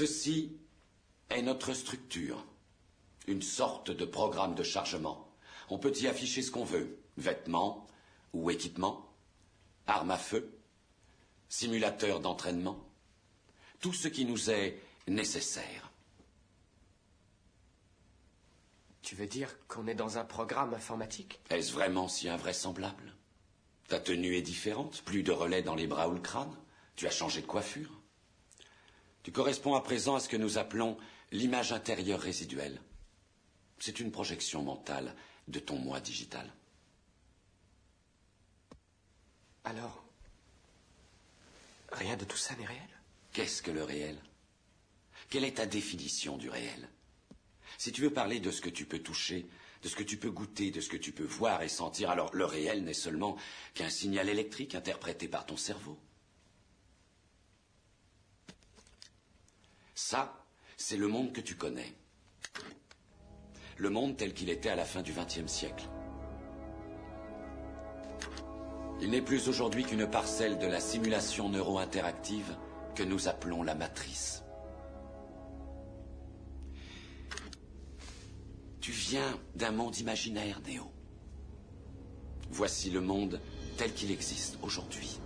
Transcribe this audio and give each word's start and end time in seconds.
Ceci 0.00 0.56
est 1.28 1.42
notre 1.42 1.74
structure. 1.74 2.46
Une 3.26 3.42
sorte 3.42 3.90
de 3.90 4.06
programme 4.06 4.54
de 4.54 4.62
chargement. 4.62 5.30
On 5.68 5.78
peut 5.78 5.92
y 5.94 6.06
afficher 6.06 6.40
ce 6.40 6.50
qu'on 6.50 6.64
veut. 6.64 6.98
Vêtements 7.18 7.86
ou 8.32 8.50
équipements, 8.50 9.12
armes 9.86 10.12
à 10.12 10.16
feu, 10.16 10.58
simulateurs 11.50 12.20
d'entraînement. 12.20 12.82
Tout 13.80 13.92
ce 13.92 14.08
qui 14.08 14.24
nous 14.24 14.50
est 14.50 14.80
nécessaire. 15.06 15.90
Tu 19.02 19.14
veux 19.16 19.26
dire 19.26 19.54
qu'on 19.68 19.86
est 19.86 19.94
dans 19.94 20.16
un 20.16 20.24
programme 20.24 20.72
informatique? 20.72 21.40
Est-ce 21.50 21.74
vraiment 21.74 22.08
si 22.08 22.26
invraisemblable? 22.30 23.14
Ta 23.88 24.00
tenue 24.00 24.34
est 24.34 24.40
différente, 24.40 25.02
plus 25.02 25.22
de 25.22 25.32
relais 25.32 25.62
dans 25.62 25.74
les 25.74 25.86
bras 25.86 26.08
ou 26.08 26.14
le 26.14 26.20
crâne? 26.20 26.56
Tu 26.96 27.06
as 27.06 27.10
changé 27.10 27.42
de 27.42 27.46
coiffure? 27.46 27.99
Tu 29.22 29.32
corresponds 29.32 29.74
à 29.74 29.82
présent 29.82 30.14
à 30.14 30.20
ce 30.20 30.28
que 30.28 30.36
nous 30.36 30.58
appelons 30.58 30.96
l'image 31.30 31.72
intérieure 31.72 32.20
résiduelle. 32.20 32.80
C'est 33.78 34.00
une 34.00 34.10
projection 34.10 34.62
mentale 34.62 35.14
de 35.48 35.58
ton 35.58 35.76
moi 35.76 36.00
digital. 36.00 36.52
Alors, 39.64 40.02
rien 41.92 42.16
de 42.16 42.24
tout 42.24 42.36
ça 42.36 42.54
n'est 42.56 42.66
réel? 42.66 42.88
Qu'est-ce 43.32 43.62
que 43.62 43.70
le 43.70 43.84
réel? 43.84 44.18
Quelle 45.28 45.44
est 45.44 45.58
ta 45.58 45.66
définition 45.66 46.36
du 46.36 46.48
réel? 46.48 46.88
Si 47.78 47.92
tu 47.92 48.02
veux 48.02 48.12
parler 48.12 48.40
de 48.40 48.50
ce 48.50 48.60
que 48.60 48.70
tu 48.70 48.84
peux 48.86 48.98
toucher, 48.98 49.46
de 49.82 49.88
ce 49.88 49.96
que 49.96 50.02
tu 50.02 50.16
peux 50.16 50.30
goûter, 50.30 50.70
de 50.70 50.80
ce 50.80 50.88
que 50.88 50.96
tu 50.96 51.12
peux 51.12 51.24
voir 51.24 51.62
et 51.62 51.68
sentir, 51.68 52.10
alors 52.10 52.34
le 52.34 52.44
réel 52.44 52.84
n'est 52.84 52.94
seulement 52.94 53.36
qu'un 53.74 53.90
signal 53.90 54.28
électrique 54.28 54.74
interprété 54.74 55.28
par 55.28 55.46
ton 55.46 55.56
cerveau. 55.56 55.98
Ça, 60.02 60.32
c'est 60.78 60.96
le 60.96 61.08
monde 61.08 61.30
que 61.32 61.42
tu 61.42 61.56
connais. 61.56 61.92
Le 63.76 63.90
monde 63.90 64.16
tel 64.16 64.32
qu'il 64.32 64.48
était 64.48 64.70
à 64.70 64.74
la 64.74 64.86
fin 64.86 65.02
du 65.02 65.12
XXe 65.12 65.46
siècle. 65.46 65.84
Il 69.02 69.10
n'est 69.10 69.20
plus 69.20 69.46
aujourd'hui 69.46 69.84
qu'une 69.84 70.08
parcelle 70.08 70.58
de 70.58 70.66
la 70.66 70.80
simulation 70.80 71.50
neuro-interactive 71.50 72.56
que 72.94 73.02
nous 73.02 73.28
appelons 73.28 73.62
la 73.62 73.74
matrice. 73.74 74.42
Tu 78.80 78.92
viens 78.92 79.38
d'un 79.54 79.70
monde 79.70 79.98
imaginaire, 79.98 80.62
Néo. 80.66 80.90
Voici 82.50 82.88
le 82.88 83.02
monde 83.02 83.38
tel 83.76 83.92
qu'il 83.92 84.10
existe 84.10 84.56
aujourd'hui. 84.62 85.20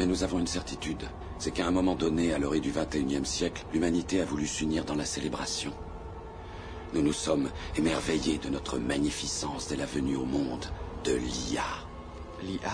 Mais 0.00 0.06
nous 0.06 0.24
avons 0.24 0.38
une 0.38 0.46
certitude. 0.46 1.06
C'est 1.38 1.50
qu'à 1.50 1.66
un 1.66 1.70
moment 1.70 1.94
donné, 1.94 2.32
à 2.32 2.38
l'orée 2.38 2.60
du 2.60 2.72
XXIe 2.72 3.26
siècle, 3.26 3.66
l'humanité 3.74 4.22
a 4.22 4.24
voulu 4.24 4.46
s'unir 4.46 4.86
dans 4.86 4.94
la 4.94 5.04
célébration. 5.04 5.74
Nous 6.94 7.02
nous 7.02 7.12
sommes 7.12 7.50
émerveillés 7.76 8.38
de 8.38 8.48
notre 8.48 8.78
magnificence 8.78 9.68
dès 9.68 9.76
la 9.76 9.84
venue 9.84 10.16
au 10.16 10.24
monde 10.24 10.64
de 11.04 11.12
l'IA. 11.12 11.66
L'IA 12.42 12.72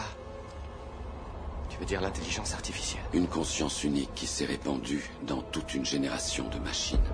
Tu 1.68 1.78
veux 1.78 1.84
dire 1.84 2.00
l'intelligence 2.00 2.54
artificielle? 2.54 3.02
Une 3.12 3.26
conscience 3.26 3.82
unique 3.82 4.14
qui 4.14 4.28
s'est 4.28 4.46
répandue 4.46 5.10
dans 5.26 5.42
toute 5.42 5.74
une 5.74 5.84
génération 5.84 6.48
de 6.48 6.60
machines. 6.60 7.10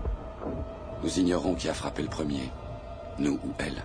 Nous 1.03 1.21
ignorons 1.21 1.55
qui 1.55 1.71
a 1.71 1.75
frappé 1.75 2.03
le 2.03 2.11
premier, 2.11 2.51
nous 3.19 3.41
ou 3.43 3.53
elle. 3.59 3.83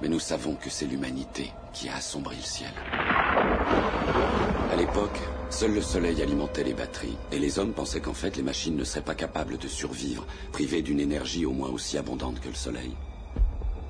Mais 0.00 0.08
nous 0.08 0.20
savons 0.20 0.54
que 0.54 0.70
c'est 0.70 0.86
l'humanité 0.86 1.52
qui 1.74 1.90
a 1.90 1.96
assombri 1.96 2.36
le 2.36 2.42
ciel. 2.42 2.72
L'époque, 4.78 5.18
seul 5.50 5.74
le 5.74 5.82
soleil 5.82 6.22
alimentait 6.22 6.62
les 6.62 6.72
batteries, 6.72 7.18
et 7.32 7.40
les 7.40 7.58
hommes 7.58 7.72
pensaient 7.72 8.00
qu'en 8.00 8.14
fait 8.14 8.36
les 8.36 8.44
machines 8.44 8.76
ne 8.76 8.84
seraient 8.84 9.02
pas 9.02 9.16
capables 9.16 9.58
de 9.58 9.66
survivre, 9.66 10.24
privées 10.52 10.82
d'une 10.82 11.00
énergie 11.00 11.44
au 11.44 11.50
moins 11.50 11.70
aussi 11.70 11.98
abondante 11.98 12.38
que 12.38 12.48
le 12.48 12.54
soleil. 12.54 12.94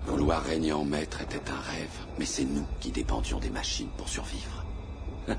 Vouloir 0.06 0.42
régner 0.42 0.72
en 0.72 0.86
maître 0.86 1.20
était 1.20 1.50
un 1.50 1.60
rêve, 1.60 2.06
mais 2.18 2.24
c'est 2.24 2.46
nous 2.46 2.64
qui 2.80 2.90
dépendions 2.90 3.38
des 3.38 3.50
machines 3.50 3.90
pour 3.98 4.08
survivre. 4.08 4.64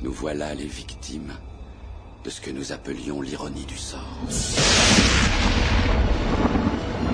Nous 0.00 0.12
voilà 0.12 0.54
les 0.54 0.66
victimes 0.66 1.34
de 2.24 2.30
ce 2.30 2.40
que 2.40 2.50
nous 2.50 2.72
appelions 2.72 3.20
l'ironie 3.20 3.66
du 3.66 3.76
sort. 3.76 4.18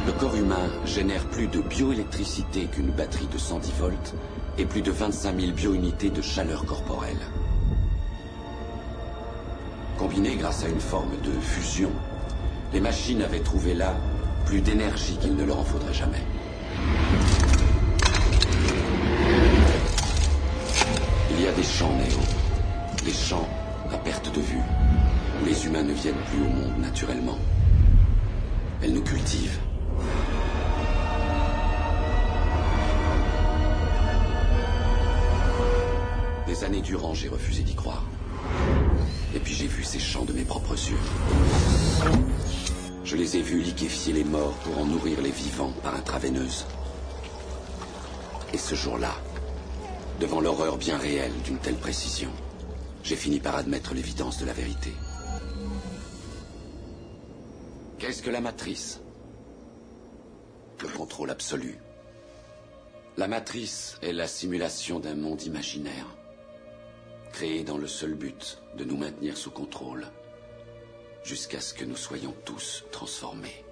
Le 0.06 0.12
corps 0.12 0.36
humain 0.36 0.70
génère 0.86 1.26
plus 1.26 1.48
de 1.48 1.60
bioélectricité 1.60 2.66
qu'une 2.66 2.92
batterie 2.92 3.26
de 3.26 3.38
110 3.38 3.72
volts 3.72 4.14
et 4.56 4.66
plus 4.66 4.82
de 4.82 4.90
25 4.90 5.40
000 5.40 5.52
biounités 5.52 6.10
de 6.10 6.22
chaleur 6.22 6.64
corporelle. 6.64 7.18
Grâce 10.38 10.64
à 10.64 10.68
une 10.68 10.80
forme 10.80 11.12
de 11.22 11.30
fusion, 11.40 11.90
les 12.72 12.80
machines 12.80 13.22
avaient 13.22 13.40
trouvé 13.40 13.74
là 13.74 13.94
plus 14.46 14.60
d'énergie 14.60 15.16
qu'il 15.18 15.36
ne 15.36 15.44
leur 15.44 15.58
en 15.58 15.64
faudrait 15.64 15.94
jamais. 15.94 16.22
Il 21.30 21.40
y 21.42 21.46
a 21.46 21.52
des 21.52 21.62
champs 21.62 21.94
néo, 21.94 22.18
des 23.04 23.12
champs 23.12 23.48
à 23.92 23.98
perte 23.98 24.34
de 24.34 24.40
vue, 24.40 24.60
où 25.40 25.46
les 25.46 25.66
humains 25.66 25.82
ne 25.82 25.92
viennent 25.92 26.14
plus 26.30 26.40
au 26.40 26.48
monde 26.48 26.78
naturellement. 26.80 27.38
Elles 28.82 28.92
nous 28.92 29.04
cultivent. 29.04 29.58
Des 36.46 36.64
années 36.64 36.80
durant, 36.80 37.14
j'ai 37.14 37.28
refusé 37.28 37.62
d'y 37.62 37.74
croire. 37.74 38.04
Et 39.34 39.38
puis 39.38 39.54
j'ai 39.54 39.66
vu 39.66 39.84
ces 39.84 39.98
champs 39.98 40.24
de 40.24 40.32
mes 40.32 40.44
propres 40.44 40.74
yeux. 40.74 40.98
Je 43.04 43.16
les 43.16 43.36
ai 43.36 43.42
vus 43.42 43.60
liquéfier 43.60 44.12
les 44.12 44.24
morts 44.24 44.56
pour 44.64 44.78
en 44.78 44.84
nourrir 44.84 45.20
les 45.20 45.30
vivants 45.30 45.72
par 45.82 45.94
intraveineuse. 45.94 46.66
Et 48.52 48.58
ce 48.58 48.74
jour-là, 48.74 49.14
devant 50.18 50.40
l'horreur 50.40 50.76
bien 50.76 50.98
réelle 50.98 51.32
d'une 51.44 51.58
telle 51.58 51.76
précision, 51.76 52.30
j'ai 53.02 53.16
fini 53.16 53.40
par 53.40 53.56
admettre 53.56 53.94
l'évidence 53.94 54.38
de 54.38 54.46
la 54.46 54.52
vérité. 54.52 54.92
Qu'est-ce 57.98 58.22
que 58.22 58.30
la 58.30 58.40
matrice? 58.40 59.00
Le 60.82 60.88
contrôle 60.88 61.30
absolu. 61.30 61.78
La 63.16 63.28
matrice 63.28 63.98
est 64.02 64.12
la 64.12 64.26
simulation 64.26 64.98
d'un 64.98 65.14
monde 65.14 65.42
imaginaire, 65.42 66.06
créé 67.32 67.64
dans 67.64 67.78
le 67.78 67.86
seul 67.86 68.14
but 68.14 68.62
de 68.76 68.84
nous 68.84 68.96
maintenir 68.96 69.36
sous 69.36 69.50
contrôle, 69.50 70.06
jusqu'à 71.24 71.60
ce 71.60 71.74
que 71.74 71.84
nous 71.84 71.96
soyons 71.96 72.34
tous 72.44 72.84
transformés 72.90 73.64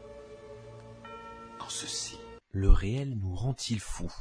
en 1.60 1.69
ceci. 1.69 2.16
Le 2.52 2.70
réel 2.70 3.19
nous 3.19 3.34
rend-il 3.34 3.80
fous? 3.80 4.12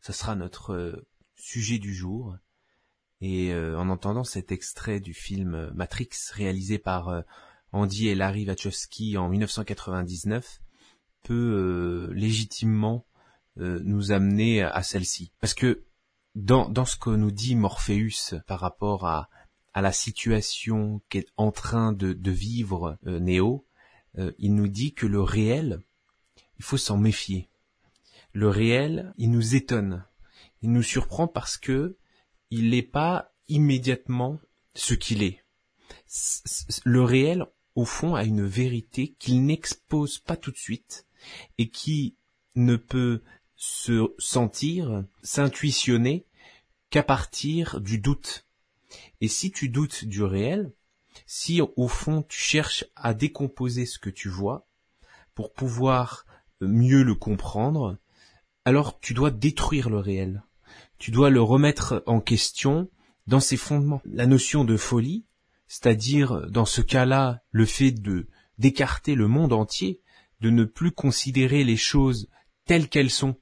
Ce 0.00 0.12
sera 0.12 0.34
notre 0.34 0.72
euh, 0.72 1.06
sujet 1.34 1.78
du 1.78 1.94
jour. 1.94 2.36
Et 3.20 3.52
euh, 3.52 3.76
en 3.76 3.88
entendant 3.88 4.24
cet 4.24 4.52
extrait 4.52 5.00
du 5.00 5.12
film 5.12 5.70
Matrix 5.74 6.08
réalisé 6.32 6.78
par 6.78 7.08
euh, 7.08 7.22
Andy 7.72 8.08
et 8.08 8.14
Larry 8.14 8.46
Wachowski 8.46 9.18
en 9.18 9.28
1999 9.28 10.60
peut 11.24 12.10
légitimement 12.14 13.04
nous 13.56 14.12
amener 14.12 14.62
à 14.62 14.82
celle-ci. 14.84 15.32
Parce 15.40 15.52
que 15.52 15.84
dans, 16.38 16.68
dans 16.68 16.84
ce 16.84 16.96
que 16.96 17.10
nous 17.10 17.32
dit 17.32 17.56
Morpheus 17.56 18.36
par 18.46 18.60
rapport 18.60 19.06
à, 19.06 19.28
à 19.74 19.82
la 19.82 19.90
situation 19.90 21.02
qu'est 21.08 21.26
en 21.36 21.50
train 21.50 21.92
de, 21.92 22.12
de 22.12 22.30
vivre 22.30 22.96
euh, 23.06 23.18
Néo, 23.18 23.66
euh, 24.18 24.32
il 24.38 24.54
nous 24.54 24.68
dit 24.68 24.94
que 24.94 25.06
le 25.06 25.20
réel, 25.20 25.80
il 26.58 26.64
faut 26.64 26.76
s'en 26.76 26.96
méfier. 26.96 27.48
Le 28.32 28.48
réel, 28.48 29.12
il 29.18 29.32
nous 29.32 29.56
étonne, 29.56 30.04
il 30.62 30.70
nous 30.70 30.82
surprend 30.82 31.26
parce 31.26 31.56
que 31.56 31.96
il 32.50 32.70
n'est 32.70 32.82
pas 32.82 33.32
immédiatement 33.48 34.38
ce 34.74 34.94
qu'il 34.94 35.24
est. 35.24 35.42
Le 36.84 37.02
réel, 37.02 37.46
au 37.74 37.84
fond, 37.84 38.14
a 38.14 38.22
une 38.22 38.46
vérité 38.46 39.16
qu'il 39.18 39.44
n'expose 39.44 40.18
pas 40.18 40.36
tout 40.36 40.52
de 40.52 40.56
suite 40.56 41.04
et 41.58 41.68
qui 41.68 42.14
ne 42.54 42.76
peut 42.76 43.22
se 43.56 44.14
sentir, 44.18 45.04
s'intuitionner 45.24 46.24
qu'à 46.90 47.02
partir 47.02 47.80
du 47.80 47.98
doute. 47.98 48.46
Et 49.20 49.28
si 49.28 49.50
tu 49.50 49.68
doutes 49.68 50.04
du 50.04 50.22
réel, 50.22 50.72
si 51.26 51.60
au 51.60 51.88
fond 51.88 52.22
tu 52.22 52.40
cherches 52.40 52.84
à 52.96 53.14
décomposer 53.14 53.86
ce 53.86 53.98
que 53.98 54.10
tu 54.10 54.28
vois 54.28 54.66
pour 55.34 55.52
pouvoir 55.52 56.24
mieux 56.60 57.02
le 57.02 57.14
comprendre, 57.14 57.98
alors 58.64 59.00
tu 59.00 59.14
dois 59.14 59.30
détruire 59.30 59.90
le 59.90 59.98
réel. 59.98 60.42
Tu 60.98 61.10
dois 61.10 61.30
le 61.30 61.42
remettre 61.42 62.02
en 62.06 62.20
question 62.20 62.90
dans 63.26 63.40
ses 63.40 63.56
fondements. 63.56 64.02
La 64.04 64.26
notion 64.26 64.64
de 64.64 64.76
folie, 64.76 65.24
c'est-à-dire 65.68 66.50
dans 66.50 66.64
ce 66.64 66.80
cas-là 66.80 67.42
le 67.50 67.66
fait 67.66 67.92
de 67.92 68.26
d'écarter 68.58 69.14
le 69.14 69.28
monde 69.28 69.52
entier, 69.52 70.00
de 70.40 70.50
ne 70.50 70.64
plus 70.64 70.90
considérer 70.90 71.62
les 71.62 71.76
choses 71.76 72.28
telles 72.64 72.88
qu'elles 72.88 73.10
sont, 73.10 73.36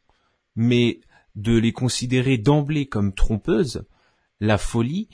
mais 0.57 1.01
de 1.37 1.57
les 1.57 1.73
considérer 1.73 2.39
d'emblée 2.39 2.87
comme 2.87 3.15
trompeuses, 3.15 3.85
la 4.41 4.59
folie 4.59 5.09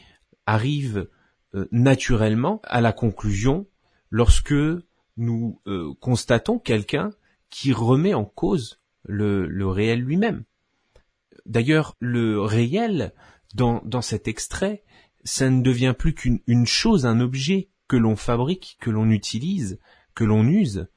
arrive 0.46 1.08
euh, 1.54 1.68
naturellement 1.70 2.60
à 2.64 2.80
la 2.80 2.92
conclusion 2.92 3.66
lorsque 4.10 4.54
nous 5.16 5.60
euh, 5.66 5.92
constatons 6.00 6.58
quelqu'un 6.58 7.10
qui 7.50 7.72
remet 7.72 8.14
en 8.14 8.24
cause 8.24 8.80
le, 9.04 9.46
le 9.46 9.66
réel 9.66 10.00
lui-même. 10.00 10.44
D'ailleurs, 11.44 11.96
le 11.98 12.40
réel, 12.40 13.12
dans, 13.54 13.82
dans 13.84 14.00
cet 14.00 14.28
extrait, 14.28 14.84
ça 15.24 15.50
ne 15.50 15.62
devient 15.62 15.94
plus 15.96 16.14
qu'une 16.14 16.66
chose, 16.66 17.04
un 17.04 17.20
objet 17.20 17.68
que 17.88 17.96
l'on 17.96 18.16
fabrique, 18.16 18.78
que 18.80 18.90
l'on 18.90 19.10
utilise, 19.10 19.78
que 20.14 20.24
l'on 20.24 20.46
use. 20.46 20.88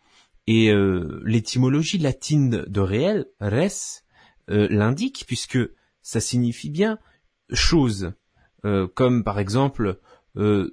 Et 0.47 0.71
euh, 0.71 1.21
l'étymologie 1.25 1.97
latine 1.97 2.63
de 2.67 2.79
réel, 2.79 3.25
res, 3.39 4.03
euh, 4.49 4.67
l'indique, 4.69 5.25
puisque 5.27 5.59
ça 6.01 6.19
signifie 6.19 6.69
bien 6.69 6.99
chose. 7.51 8.13
Euh, 8.65 8.87
comme 8.87 9.23
par 9.23 9.39
exemple 9.39 9.99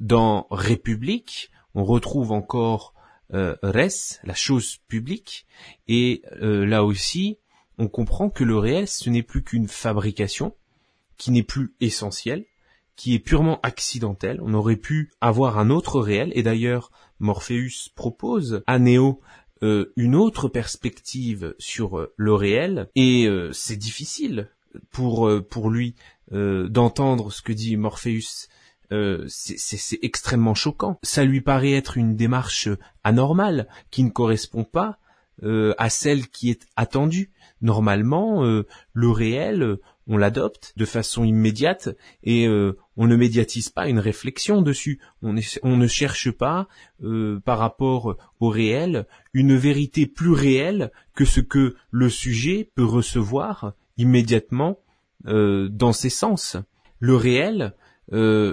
dans 0.00 0.48
République, 0.50 1.52
on 1.76 1.84
retrouve 1.84 2.32
encore 2.32 2.94
res, 3.30 4.19
la 4.24 4.34
chose 4.34 4.78
publique, 4.88 5.46
et 5.86 6.22
là 6.40 6.82
aussi, 6.82 7.38
on 7.78 7.86
comprend 7.86 8.28
que 8.28 8.42
le 8.42 8.58
réel, 8.58 8.88
ce 8.88 9.08
n'est 9.08 9.22
plus 9.22 9.44
qu'une 9.44 9.69
fabrication, 9.69 10.56
qui 11.16 11.30
n'est 11.30 11.44
plus 11.44 11.76
essentielle, 11.80 12.44
qui 12.96 13.14
est 13.14 13.20
purement 13.20 13.60
accidentel. 13.62 14.40
On 14.42 14.54
aurait 14.54 14.76
pu 14.76 15.12
avoir 15.20 15.58
un 15.58 15.70
autre 15.70 16.00
réel, 16.00 16.32
et 16.34 16.42
d'ailleurs 16.42 16.90
Morpheus 17.20 17.90
propose 17.94 18.62
à 18.66 18.78
Néo 18.78 19.20
euh, 19.62 19.93
une 19.97 20.14
autre 20.14 20.49
perspective 20.49 21.55
sur 21.59 21.99
euh, 21.99 22.12
le 22.17 22.35
réel, 22.35 22.88
et 22.94 23.26
euh, 23.26 23.53
c'est 23.53 23.76
difficile 23.76 24.49
pour 24.91 25.31
pour 25.50 25.70
lui 25.70 25.94
d'entendre 26.31 27.31
ce 27.31 27.43
que 27.43 27.53
dit 27.53 27.76
Morpheus. 27.76 28.49
c'est 29.29 29.99
extrêmement 30.00 30.55
choquant. 30.55 30.99
Ça 31.03 31.25
lui 31.25 31.43
paraît 31.43 31.73
être 31.73 31.99
une 31.99 32.17
démarche 32.17 32.70
anormale 33.05 33.69
qui 33.91 34.03
ne 34.03 34.09
correspond 34.09 34.64
pas 34.64 34.99
à 35.43 35.91
celle 35.91 36.29
qui 36.29 36.49
est 36.49 36.67
attendue. 36.75 37.32
Normalement, 37.61 38.43
le 38.43 39.11
réel, 39.11 39.76
on 40.06 40.17
l'adopte 40.17 40.73
de 40.76 40.85
façon 40.85 41.25
immédiate 41.25 41.91
et 42.25 42.47
euh, 42.47 42.79
on 42.96 43.06
ne 43.06 43.16
médiatise 43.16 43.70
pas 43.70 43.88
une 43.88 43.98
réflexion 43.98 44.62
dessus. 44.62 45.00
On, 45.22 45.32
ne 45.32 45.86
cherche 45.86 46.30
pas, 46.30 46.68
euh, 47.02 47.40
par 47.44 47.58
rapport 47.58 48.16
au 48.40 48.48
réel, 48.48 49.06
une 49.32 49.56
vérité 49.56 50.06
plus 50.06 50.32
réelle 50.32 50.90
que 51.14 51.24
ce 51.24 51.40
que 51.40 51.74
le 51.90 52.10
sujet 52.10 52.70
peut 52.74 52.84
recevoir 52.84 53.72
immédiatement 53.96 54.78
euh, 55.26 55.68
dans 55.70 55.92
ses 55.92 56.10
sens. 56.10 56.56
Le 56.98 57.16
réel 57.16 57.74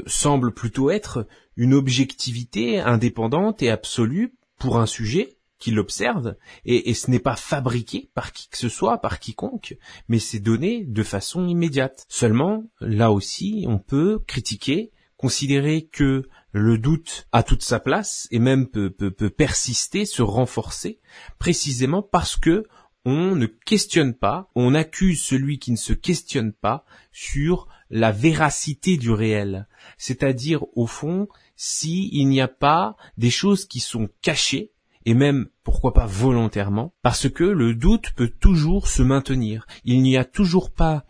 semble 0.05 0.53
plutôt 0.53 0.89
être 0.89 1.27
une 1.57 1.73
objectivité 1.73 2.79
indépendante 2.79 3.61
et 3.61 3.69
absolue 3.69 4.33
pour 4.57 4.79
un 4.79 4.85
sujet 4.85 5.38
qui 5.59 5.71
l'observe, 5.71 6.35
et, 6.65 6.93
ce 6.93 7.11
n'est 7.11 7.19
pas 7.19 7.35
fabriqué 7.35 8.09
par 8.13 8.31
qui 8.31 8.47
que 8.49 8.57
ce 8.57 8.69
soit, 8.69 8.99
par 8.99 9.19
quiconque, 9.19 9.77
mais 10.07 10.19
c'est 10.19 10.39
donné 10.39 10.85
de 10.85 11.03
façon 11.03 11.47
immédiate. 11.47 12.05
Seulement, 12.07 12.63
là 12.79 13.11
aussi, 13.11 13.65
on 13.67 13.77
peut 13.77 14.19
critiquer, 14.25 14.91
considérer 15.17 15.85
que 15.85 16.29
le 16.51 16.77
doute 16.77 17.27
a 17.31 17.43
toute 17.43 17.61
sa 17.61 17.79
place 17.79 18.27
et 18.31 18.39
même 18.39 18.67
peut, 18.67 18.89
persister, 19.29 20.05
se 20.05 20.21
renforcer, 20.21 20.99
précisément 21.37 22.01
parce 22.01 22.37
que 22.37 22.65
on 23.05 23.35
ne 23.35 23.45
questionne 23.45 24.13
pas, 24.13 24.49
on 24.55 24.75
accuse 24.75 25.21
celui 25.21 25.57
qui 25.57 25.71
ne 25.71 25.77
se 25.77 25.93
questionne 25.93 26.51
pas 26.53 26.85
sur 27.11 27.67
la 27.89 28.11
véracité 28.11 28.97
du 28.97 29.11
réel. 29.11 29.67
C'est-à-dire, 29.97 30.65
au 30.75 30.85
fond, 30.85 31.27
s'il 31.55 32.27
n'y 32.27 32.41
a 32.41 32.47
pas 32.47 32.95
des 33.17 33.29
choses 33.29 33.65
qui 33.65 33.79
sont 33.79 34.09
cachées, 34.21 34.73
et 35.05 35.13
même 35.13 35.47
pourquoi 35.63 35.93
pas 35.93 36.05
volontairement, 36.05 36.93
parce 37.01 37.29
que 37.29 37.43
le 37.43 37.73
doute 37.73 38.11
peut 38.15 38.29
toujours 38.29 38.87
se 38.87 39.01
maintenir. 39.01 39.65
Il 39.85 40.01
n'y 40.01 40.17
a 40.17 40.25
toujours 40.25 40.71
pas 40.71 41.05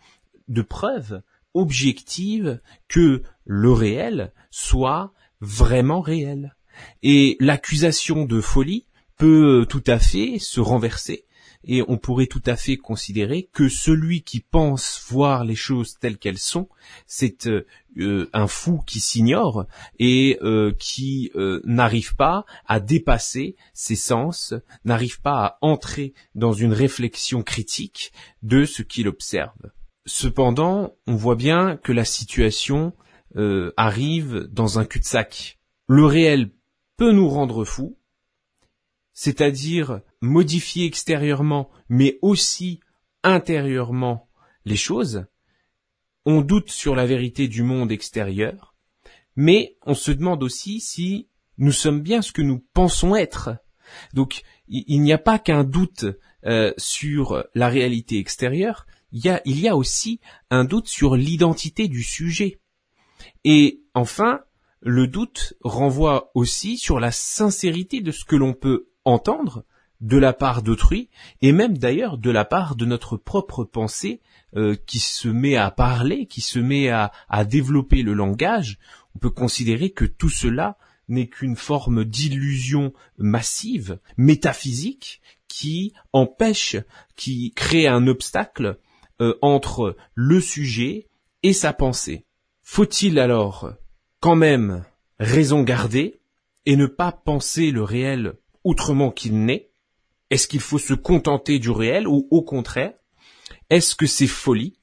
de 0.48 0.62
preuve 0.62 1.22
objective 1.54 2.60
que 2.88 3.22
le 3.44 3.72
réel 3.72 4.32
soit 4.50 5.12
vraiment 5.40 6.00
réel. 6.00 6.56
Et 7.02 7.36
l'accusation 7.40 8.24
de 8.24 8.40
folie 8.40 8.86
peut 9.16 9.66
tout 9.68 9.84
à 9.86 9.98
fait 9.98 10.38
se 10.38 10.60
renverser 10.60 11.26
et 11.64 11.82
on 11.86 11.98
pourrait 11.98 12.26
tout 12.26 12.42
à 12.46 12.56
fait 12.56 12.76
considérer 12.76 13.48
que 13.52 13.68
celui 13.68 14.22
qui 14.22 14.40
pense 14.40 15.02
voir 15.08 15.44
les 15.44 15.54
choses 15.54 15.98
telles 15.98 16.18
qu'elles 16.18 16.38
sont, 16.38 16.68
c'est 17.06 17.46
euh, 17.46 17.66
euh, 17.98 18.30
un 18.32 18.46
fou 18.46 18.80
qui 18.86 19.00
s'ignore 19.00 19.66
et 19.98 20.38
euh, 20.42 20.72
qui 20.78 21.30
n'arrive 21.64 22.16
pas 22.16 22.44
à 22.66 22.80
dépasser 22.80 23.56
ses 23.74 23.96
sens, 23.96 24.54
n'arrive 24.84 25.20
pas 25.20 25.44
à 25.44 25.58
entrer 25.60 26.14
dans 26.34 26.52
une 26.52 26.72
réflexion 26.72 27.42
critique 27.42 28.12
de 28.42 28.64
ce 28.64 28.82
qu'il 28.82 29.08
observe. 29.08 29.70
Cependant, 30.06 30.94
on 31.06 31.14
voit 31.14 31.36
bien 31.36 31.76
que 31.76 31.92
la 31.92 32.04
situation 32.04 32.94
arrive 33.76 34.48
dans 34.50 34.80
un 34.80 34.84
cul-de-sac. 34.84 35.58
Le 35.86 36.04
réel 36.04 36.50
peut 36.96 37.12
nous 37.12 37.28
rendre 37.28 37.64
fous, 37.64 37.96
c'est-à-dire 39.12 40.00
modifier 40.20 40.86
extérieurement, 40.86 41.70
mais 41.88 42.18
aussi 42.22 42.80
intérieurement 43.22 44.28
les 44.64 44.76
choses, 44.76 45.26
on 46.26 46.42
doute 46.42 46.70
sur 46.70 46.94
la 46.94 47.06
vérité 47.06 47.48
du 47.48 47.62
monde 47.62 47.92
extérieur, 47.92 48.74
mais 49.36 49.76
on 49.86 49.94
se 49.94 50.10
demande 50.10 50.42
aussi 50.42 50.80
si 50.80 51.28
nous 51.58 51.72
sommes 51.72 52.00
bien 52.00 52.22
ce 52.22 52.32
que 52.32 52.42
nous 52.42 52.64
pensons 52.72 53.14
être. 53.14 53.56
Donc 54.14 54.42
il, 54.68 55.00
n'y 55.00 55.12
a 55.12 55.18
pas 55.18 55.38
qu'un 55.38 55.64
doute 55.64 56.04
euh, 56.44 56.72
sur 56.78 57.44
la 57.54 57.68
réalité 57.68 58.18
extérieure, 58.18 58.86
y, 59.12 59.28
a, 59.28 59.40
il 59.44 59.60
y 59.60 59.68
a 59.68 59.76
aussi 59.76 60.20
un 60.50 60.64
doute 60.64 60.88
sur 60.88 61.16
l'identité 61.16 61.88
du 61.88 62.02
sujet. 62.02 62.60
Et 63.44 63.82
enfin, 63.94 64.40
le 64.80 65.06
doute 65.06 65.54
renvoie 65.62 66.30
aussi 66.34 66.78
sur 66.78 67.00
la 67.00 67.10
sincérité 67.10 68.00
de 68.00 68.12
ce 68.12 68.24
que 68.24 68.36
l'on 68.36 68.54
peut 68.54 68.88
entendre 69.04 69.64
de 70.00 70.16
la 70.16 70.32
part 70.32 70.62
d'autrui 70.62 71.08
et 71.42 71.52
même 71.52 71.76
d'ailleurs 71.76 72.18
de 72.18 72.30
la 72.30 72.44
part 72.44 72.76
de 72.76 72.86
notre 72.86 73.16
propre 73.16 73.64
pensée 73.64 74.20
euh, 74.56 74.76
qui 74.86 74.98
se 74.98 75.28
met 75.28 75.56
à 75.56 75.70
parler, 75.70 76.26
qui 76.26 76.40
se 76.40 76.58
met 76.58 76.88
à, 76.88 77.12
développer 77.44 78.02
le 78.02 78.14
langage, 78.14 78.78
on 79.14 79.18
peut 79.18 79.30
considérer 79.30 79.90
que 79.90 80.04
tout 80.04 80.28
cela 80.28 80.76
n'est 81.08 81.28
qu'une 81.28 81.56
forme 81.56 82.04
d'illusion 82.04 82.92
massive, 83.18 83.98
métaphysique, 84.16 85.20
qui 85.48 85.92
empêche, 86.12 86.76
qui 87.16 87.52
crée 87.54 87.86
un 87.86 88.06
obstacle 88.06 88.78
euh, 89.20 89.36
entre 89.42 89.96
le 90.14 90.40
sujet 90.40 91.08
et 91.42 91.52
sa 91.52 91.72
pensée. 91.72 92.26
Faut-il 92.62 93.18
alors 93.18 93.72
quand 94.20 94.36
même 94.36 94.84
raison 95.18 95.62
garder 95.62 96.20
et 96.66 96.76
ne 96.76 96.86
pas 96.86 97.12
penser 97.12 97.70
le 97.70 97.82
réel 97.82 98.34
autrement 98.64 99.10
qu'il 99.10 99.44
n'est? 99.44 99.69
Est-ce 100.30 100.46
qu'il 100.46 100.60
faut 100.60 100.78
se 100.78 100.94
contenter 100.94 101.58
du 101.58 101.70
réel 101.70 102.06
ou 102.06 102.28
au 102.30 102.42
contraire, 102.42 102.94
est-ce 103.68 103.94
que 103.96 104.06
c'est 104.06 104.26
folie 104.26 104.78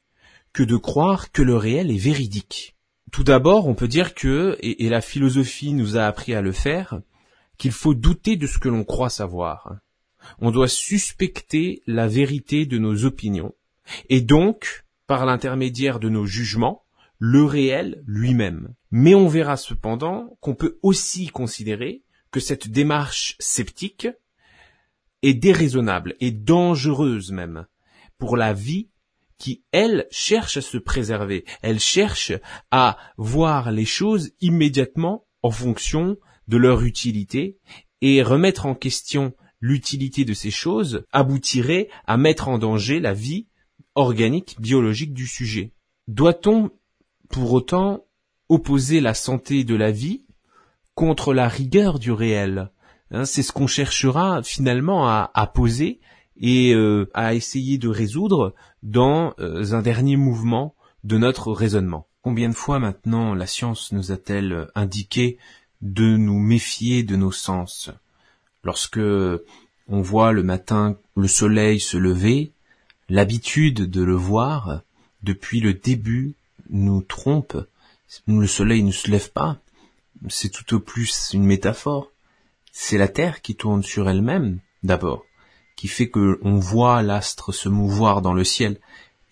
que 0.54 0.63
de 0.63 0.75
croire 0.75 1.32
que 1.32 1.42
le 1.42 1.56
réel 1.56 1.89
est 1.89 1.98
véridique? 1.98 2.75
Tout 3.12 3.24
d'abord, 3.24 3.68
on 3.68 3.74
peut 3.74 3.88
dire 3.88 4.13
que, 4.13 4.58
et, 4.60 4.89
la 4.89 5.01
philosophie 5.01 5.74
nous 5.74 5.96
a 5.96 6.04
appris 6.04 6.34
à 6.34 6.42
le 6.42 6.51
faire, 6.51 7.01
qu'il 7.58 7.72
faut 7.72 7.94
douter 7.94 8.36
de 8.36 8.46
ce 8.46 8.60
que 8.60 8.68
l'on 8.68 8.84
croit 8.84 9.10
savoir. 9.10 9.77
On 10.39 10.51
doit 10.51 10.68
suspecter 10.68 11.82
la 11.88 12.08
vérité 12.08 12.66
de 12.66 12.77
nos 12.77 13.06
opinions, 13.06 13.56
et 14.10 14.20
donc, 14.20 14.86
par 15.08 15.25
l'intermédiaire 15.25 16.00
de 16.00 16.10
nos 16.10 16.25
jugements, 16.25 16.84
le 17.20 17.46
réel 17.46 18.04
lui-même. 18.06 18.74
Mais 18.92 19.16
on 19.16 19.27
verra 19.27 19.56
cependant 19.56 20.38
qu'on 20.42 20.56
peut 20.56 20.77
aussi 20.84 21.27
considérer 21.27 22.04
que 22.32 22.42
cette 22.42 22.68
démarche 22.68 23.38
sceptique 23.39 24.08
est 25.24 25.34
déraisonnable 25.34 26.16
et 26.20 26.32
dangereuse 26.32 27.32
même 27.32 27.66
pour 28.18 28.38
la 28.38 28.54
vie 28.54 28.90
qui, 29.38 29.64
elle, 29.72 30.08
cherche 30.10 30.58
à 30.58 30.62
se 30.62 30.78
préserver. 30.78 31.46
Elle 31.62 31.80
cherche 31.80 32.34
à 32.72 32.98
voir 33.18 33.72
les 33.72 33.86
choses 33.86 34.32
immédiatement 34.42 35.26
en 35.44 35.52
fonction 35.52 36.18
de 36.48 36.58
leur 36.58 36.84
utilité 36.84 37.58
et 38.02 38.24
remettre 38.24 38.66
en 38.66 38.76
question 38.76 39.34
l'utilité 39.60 40.26
de 40.26 40.34
ces 40.34 40.52
choses 40.52 41.04
aboutirait 41.12 41.90
à 42.06 42.18
mettre 42.18 42.48
en 42.48 42.58
danger 42.58 43.00
la 43.00 43.14
vie 43.14 43.48
organique, 43.96 44.56
biologique 44.60 45.14
du 45.14 45.28
sujet. 45.28 45.74
Doit-on, 46.08 46.72
pour 47.30 47.54
autant, 47.54 48.06
opposer 48.50 49.02
la 49.02 49.14
santé 49.14 49.64
de 49.64 49.76
la 49.76 49.92
vie 49.92 50.26
contre 50.96 51.34
la 51.34 51.48
rigueur 51.48 52.00
du 52.00 52.12
réel? 52.12 52.72
Hein, 53.12 53.26
C'est 53.26 53.44
ce 53.44 53.52
qu'on 53.52 53.68
cherchera 53.68 54.44
finalement 54.44 55.08
à, 55.08 55.52
poser 55.54 56.00
et 56.40 56.74
euh, 56.74 57.10
à 57.14 57.34
essayer 57.34 57.78
de 57.78 57.88
résoudre 57.88 58.54
dans 58.84 59.34
euh, 59.40 59.74
un 59.74 59.82
dernier 59.82 60.18
mouvement 60.18 60.76
de 61.04 61.18
notre 61.18 61.52
raisonnement. 61.52 62.08
Combien 62.22 62.50
de 62.50 62.54
fois 62.54 62.80
maintenant 62.80 63.34
la 63.34 63.48
science 63.48 63.92
nous 63.92 64.12
a-t-elle 64.12 64.68
indiqué 64.76 65.38
de 65.82 66.18
nous 66.18 66.40
méfier 66.40 67.04
de 67.04 67.16
nos 67.16 67.32
sens? 67.32 67.90
Lorsque 68.64 69.00
on 69.00 70.02
voit 70.02 70.34
le 70.34 70.44
matin 70.44 70.98
le 71.16 71.28
soleil 71.28 71.80
se 71.80 71.96
lever, 71.98 72.52
l'habitude 73.10 73.90
de 73.90 74.04
le 74.04 74.16
voir 74.16 74.82
depuis 75.24 75.62
le 75.62 75.74
début 75.74 76.36
nous 76.70 77.02
trompe. 77.02 77.58
Le 78.28 78.48
soleil 78.48 78.84
ne 78.84 78.92
se 78.92 79.10
lève 79.10 79.32
pas. 79.32 79.58
C'est 80.30 80.50
tout 80.50 80.76
au 80.76 80.80
plus 80.80 81.32
une 81.34 81.46
métaphore. 81.46 82.12
C'est 82.80 83.00
la 83.00 83.08
Terre 83.08 83.42
qui 83.42 83.56
tourne 83.56 83.82
sur 83.82 84.08
elle-même, 84.08 84.60
d'abord, 84.84 85.26
qui 85.76 85.88
fait 85.88 86.10
que 86.10 86.40
on 86.44 86.60
voit 86.60 87.02
l'astre 87.02 87.52
se 87.52 87.70
mouvoir 87.70 88.22
dans 88.22 88.34
le 88.34 88.44
ciel, 88.44 88.80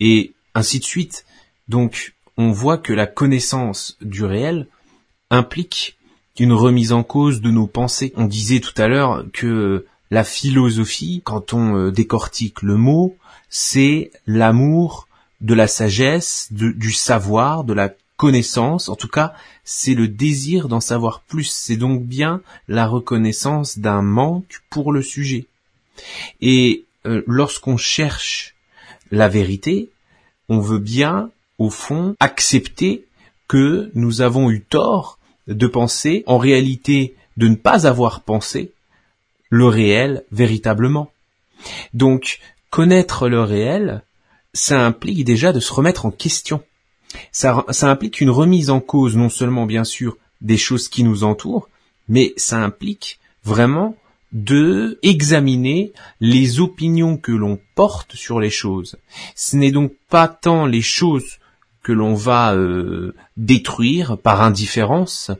et 0.00 0.34
ainsi 0.54 0.80
de 0.80 0.84
suite. 0.84 1.24
Donc, 1.68 2.16
on 2.36 2.50
voit 2.50 2.76
que 2.76 2.92
la 2.92 3.06
connaissance 3.06 3.98
du 4.00 4.24
réel 4.24 4.66
implique 5.30 5.96
une 6.40 6.52
remise 6.52 6.92
en 6.92 7.04
cause 7.04 7.40
de 7.40 7.52
nos 7.52 7.68
pensées. 7.68 8.12
On 8.16 8.26
disait 8.26 8.58
tout 8.58 8.74
à 8.76 8.88
l'heure 8.88 9.24
que 9.32 9.86
la 10.10 10.24
philosophie, 10.24 11.22
quand 11.24 11.54
on 11.54 11.76
euh, 11.76 11.92
décortique 11.92 12.62
le 12.62 12.76
mot, 12.76 13.16
c'est 13.48 14.10
l'amour 14.26 15.06
de 15.40 15.54
la 15.54 15.68
sagesse, 15.68 16.48
du 16.50 16.92
savoir, 16.92 17.62
de 17.62 17.74
la 17.74 17.94
connaissance, 18.16 18.88
en 18.88 18.96
tout 18.96 19.08
cas, 19.08 19.34
c'est 19.64 19.94
le 19.94 20.08
désir 20.08 20.68
d'en 20.68 20.80
savoir 20.80 21.20
plus, 21.20 21.44
c'est 21.44 21.76
donc 21.76 22.02
bien 22.04 22.40
la 22.68 22.86
reconnaissance 22.86 23.78
d'un 23.78 24.02
manque 24.02 24.62
pour 24.70 24.92
le 24.92 25.02
sujet. 25.02 25.46
Et 26.40 26.84
euh, 27.06 27.22
lorsqu'on 27.26 27.76
cherche 27.76 28.54
la 29.10 29.28
vérité, 29.28 29.90
on 30.48 30.60
veut 30.60 30.78
bien, 30.78 31.30
au 31.58 31.70
fond, 31.70 32.16
accepter 32.20 33.04
que 33.48 33.90
nous 33.94 34.20
avons 34.20 34.50
eu 34.50 34.62
tort 34.62 35.18
de 35.46 35.66
penser, 35.66 36.24
en 36.26 36.38
réalité 36.38 37.14
de 37.36 37.48
ne 37.48 37.54
pas 37.54 37.86
avoir 37.86 38.22
pensé, 38.22 38.72
le 39.50 39.66
réel 39.66 40.24
véritablement. 40.32 41.10
Donc, 41.94 42.40
connaître 42.70 43.28
le 43.28 43.42
réel, 43.42 44.02
ça 44.52 44.84
implique 44.84 45.24
déjà 45.24 45.52
de 45.52 45.60
se 45.60 45.72
remettre 45.72 46.06
en 46.06 46.10
question. 46.10 46.62
Ça, 47.32 47.64
implique 47.82 48.20
une 48.20 48.30
remise 48.30 48.70
en 48.70 48.80
cause 48.80 49.16
non 49.16 49.28
seulement 49.28 49.66
bien 49.66 49.84
sûr 49.84 50.16
des 50.40 50.56
choses 50.56 50.88
qui 50.88 51.02
nous 51.02 51.24
entourent, 51.24 51.68
mais 52.08 52.32
ça 52.36 52.58
implique 52.58 53.18
vraiment 53.44 53.96
de 54.32 54.98
examiner 55.02 55.92
les 56.20 56.60
opinions 56.60 57.16
que 57.16 57.32
l'on 57.32 57.58
porte 57.74 58.16
sur 58.16 58.40
les 58.40 58.50
choses. 58.50 58.96
Ce 59.34 59.56
n'est 59.56 59.72
donc 59.72 59.92
pas 60.10 60.28
tant 60.28 60.66
les 60.66 60.82
choses 60.82 61.38
que 61.82 61.92
l'on 61.92 62.14
va 62.14 62.54
euh, 62.54 63.14
détruire 63.36 64.18
par 64.18 64.42
indifférence, 64.42 65.30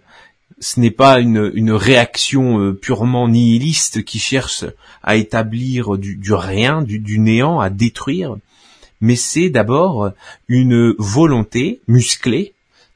ce 0.59 0.81
n'est 0.81 0.91
pas 0.91 1.21
une, 1.21 1.73
réaction 1.73 2.61
euh, 2.61 2.73
purement 2.73 3.29
nihiliste 3.29 4.05
qui 4.05 4.19
cherche 4.19 4.65
à 5.03 5.17
établir 5.17 5.99
du, 5.99 6.19
rien, 6.33 6.83
du, 6.83 7.19
néant, 7.19 7.61
à 7.61 7.69
détruire, 7.69 8.37
mais 9.01 9.17
c'est 9.17 9.51
d'abord 9.51 10.11
une 10.49 10.95
volonté 10.99 11.81
musclée, 11.89 12.55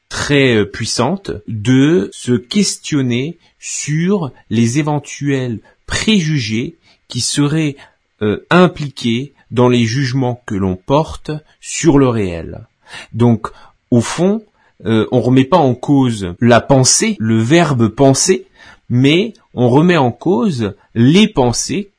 très 0.09 0.55
euh, 0.55 0.65
puissante, 0.65 1.31
de 1.47 2.09
se 2.11 2.33
questionner 2.33 3.37
sur 3.59 4.31
les 4.49 4.79
éventuels 4.79 5.59
préjugés 5.85 6.75
qui 7.07 7.21
seraient 7.21 7.75
euh, 8.21 8.45
impliqués 8.49 9.33
dans 9.51 9.69
les 9.69 9.83
jugements 9.83 10.41
que 10.45 10.55
l'on 10.55 10.75
porte 10.75 11.31
sur 11.59 11.99
le 11.99 12.07
réel. 12.07 12.67
Donc, 13.13 13.47
au 13.89 14.01
fond, 14.01 14.43
euh, 14.85 15.07
on 15.11 15.21
remet 15.21 15.45
pas 15.45 15.57
en 15.57 15.75
cause 15.75 16.33
la 16.39 16.61
pensée, 16.61 17.15
le 17.19 17.39
verbe 17.39 17.89
penser, 17.89 18.47
mais 18.89 19.33
on 19.53 19.69
remet 19.69 19.97
en 19.97 20.11
cause 20.11 20.73
les 20.95 21.27
pensées 21.27 21.91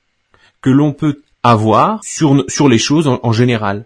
que 0.61 0.71
l'on 0.71 0.93
peut 0.93 1.23
avoir 1.43 2.01
sur, 2.03 2.45
sur 2.49 2.69
les 2.69 2.79
choses 2.79 3.09
en, 3.09 3.33
général. 3.33 3.85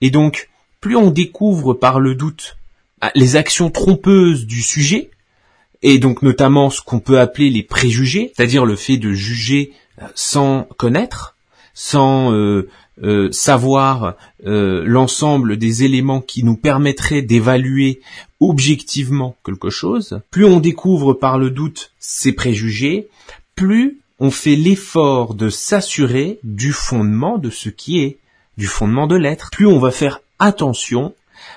Et 0.00 0.10
donc, 0.10 0.48
plus 0.80 0.96
on 0.96 1.10
découvre 1.10 1.74
par 1.74 2.00
le 2.00 2.14
doute 2.14 2.56
ah, 3.00 3.10
les 3.14 3.36
actions 3.36 3.70
trompeuses 3.70 4.46
du 4.46 4.62
sujet, 4.62 5.10
et 5.82 5.98
donc 5.98 6.22
notamment 6.22 6.70
ce 6.70 6.80
qu'on 6.80 7.00
peut 7.00 7.20
appeler 7.20 7.50
les 7.50 7.62
préjugés, 7.62 8.32
c'est-à-dire 8.34 8.64
le 8.64 8.76
fait 8.76 8.96
de 8.96 9.12
juger 9.12 9.72
euh, 10.00 10.06
sans 10.14 10.66
connaître, 10.76 11.36
sans 11.74 12.32
euh, 12.32 12.68
euh, 13.02 13.30
savoir 13.30 14.14
l'ensemble 14.42 15.58
des 15.58 15.84
éléments 15.84 16.22
qui 16.22 16.42
nous 16.42 16.56
permettraient 16.56 17.20
d'évaluer 17.20 18.00
objectivement 18.40 19.36
quelque 19.44 19.70
chose, 19.70 20.20
plus 20.30 20.44
on 20.46 20.60
découvre 20.60 21.12
par 21.12 21.38
le 21.38 21.50
doute 21.50 21.90
ses 21.98 22.32
préjugés, 22.32 23.08
plus 23.54 23.98
on 24.18 24.30
fait 24.30 24.56
l'effort 24.56 25.34
de 25.34 25.50
s'assurer 25.50 26.38
du 26.42 26.72
fondement 26.72 27.36
de 27.38 27.50
ce 27.50 27.68
qui 27.68 28.00
est, 28.00 28.18
du 28.56 28.66
fondement 28.66 29.06
de 29.06 29.16
l'être, 29.16 29.50
plus 29.50 29.66
on 29.66 29.78
va 29.78 29.90
faire 29.90 30.20
attention, 30.38 31.14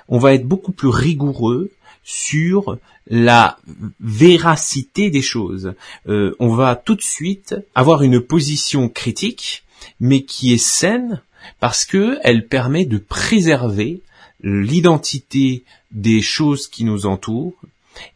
on 0.08 0.18
va 0.18 0.34
être 0.34 0.46
beaucoup 0.46 0.72
plus 0.72 0.89
rigoureux 0.89 1.72
sur 2.03 2.77
la 3.08 3.58
véracité 4.00 5.10
des 5.10 5.22
choses. 5.22 5.74
Euh, 6.08 6.36
on 6.39 6.53
va 6.53 6.75
tout 6.75 6.96
de 6.96 7.01
suite 7.01 7.56
avoir 7.75 8.03
une 8.03 8.20
position 8.20 8.89
critique, 8.89 9.63
mais 10.00 10.24
qui 10.24 10.53
est 10.53 10.63
saine 10.63 11.22
parce 11.60 11.86
que 11.86 12.18
elle 12.24 12.48
permet 12.48 12.86
de 12.86 12.98
préserver 12.98 14.01
l'identité 14.41 15.63
des 15.91 16.22
choses 16.22 16.68
qui 16.68 16.84
nous 16.84 17.06
entourent 17.06 17.60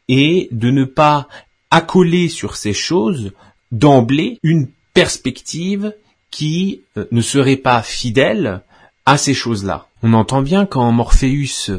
et 0.08 0.48
de 0.52 0.72
ne 0.72 0.86
pas 0.86 1.28
accoler 1.72 2.30
sur 2.30 2.56
ces 2.56 2.74
choses 2.74 3.32
d'emblée 3.72 4.40
une 4.44 4.70
perspective 4.94 5.94
qui 6.32 6.82
euh, 6.98 7.06
ne 7.12 7.22
serait 7.22 7.58
pas 7.58 7.82
fidèle 7.82 8.62
à 9.06 9.18
ces 9.18 9.34
choses-là. 9.34 9.88
On 10.02 10.14
entend 10.14 10.42
bien 10.42 10.66
quand 10.66 10.92
Morpheus 10.92 11.72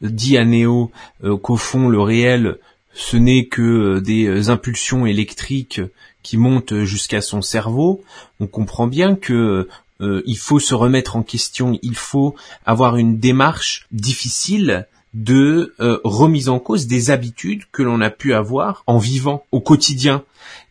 dit 0.00 0.36
à 0.36 0.44
Néo 0.44 0.90
euh, 1.24 1.36
qu'au 1.36 1.56
fond 1.56 1.88
le 1.88 2.00
réel 2.00 2.58
ce 2.94 3.16
n'est 3.16 3.46
que 3.46 3.62
euh, 3.62 4.00
des 4.00 4.50
impulsions 4.50 5.06
électriques 5.06 5.80
qui 6.22 6.36
montent 6.36 6.82
jusqu'à 6.84 7.22
son 7.22 7.40
cerveau, 7.40 8.04
on 8.38 8.46
comprend 8.46 8.86
bien 8.86 9.14
que 9.14 9.68
euh, 10.00 10.22
il 10.26 10.36
faut 10.36 10.60
se 10.60 10.74
remettre 10.74 11.16
en 11.16 11.22
question, 11.22 11.78
il 11.82 11.96
faut 11.96 12.34
avoir 12.66 12.96
une 12.96 13.18
démarche 13.18 13.86
difficile 13.92 14.86
de 15.14 15.74
remise 16.04 16.48
en 16.48 16.58
cause 16.58 16.86
des 16.86 17.10
habitudes 17.10 17.64
que 17.70 17.82
l'on 17.82 18.00
a 18.00 18.08
pu 18.08 18.32
avoir 18.32 18.82
en 18.86 18.96
vivant 18.96 19.44
au 19.52 19.60
quotidien. 19.60 20.24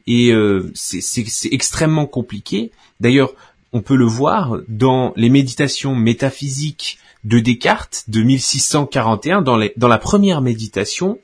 Et 0.08 0.34
c'est 0.74 1.54
extrêmement 1.54 2.08
compliqué. 2.08 2.72
D'ailleurs, 3.00 3.34
on 3.74 3.82
peut 3.82 3.96
le 3.96 4.06
voir 4.06 4.58
dans 4.68 5.14
les 5.16 5.30
méditations 5.30 5.96
métaphysiques 5.96 7.00
de 7.24 7.40
Descartes 7.40 8.06
de 8.08 8.22
1641, 8.22 9.42
dans, 9.42 9.58
la 9.58 9.98
première 9.98 10.42
méditation, 10.42 11.20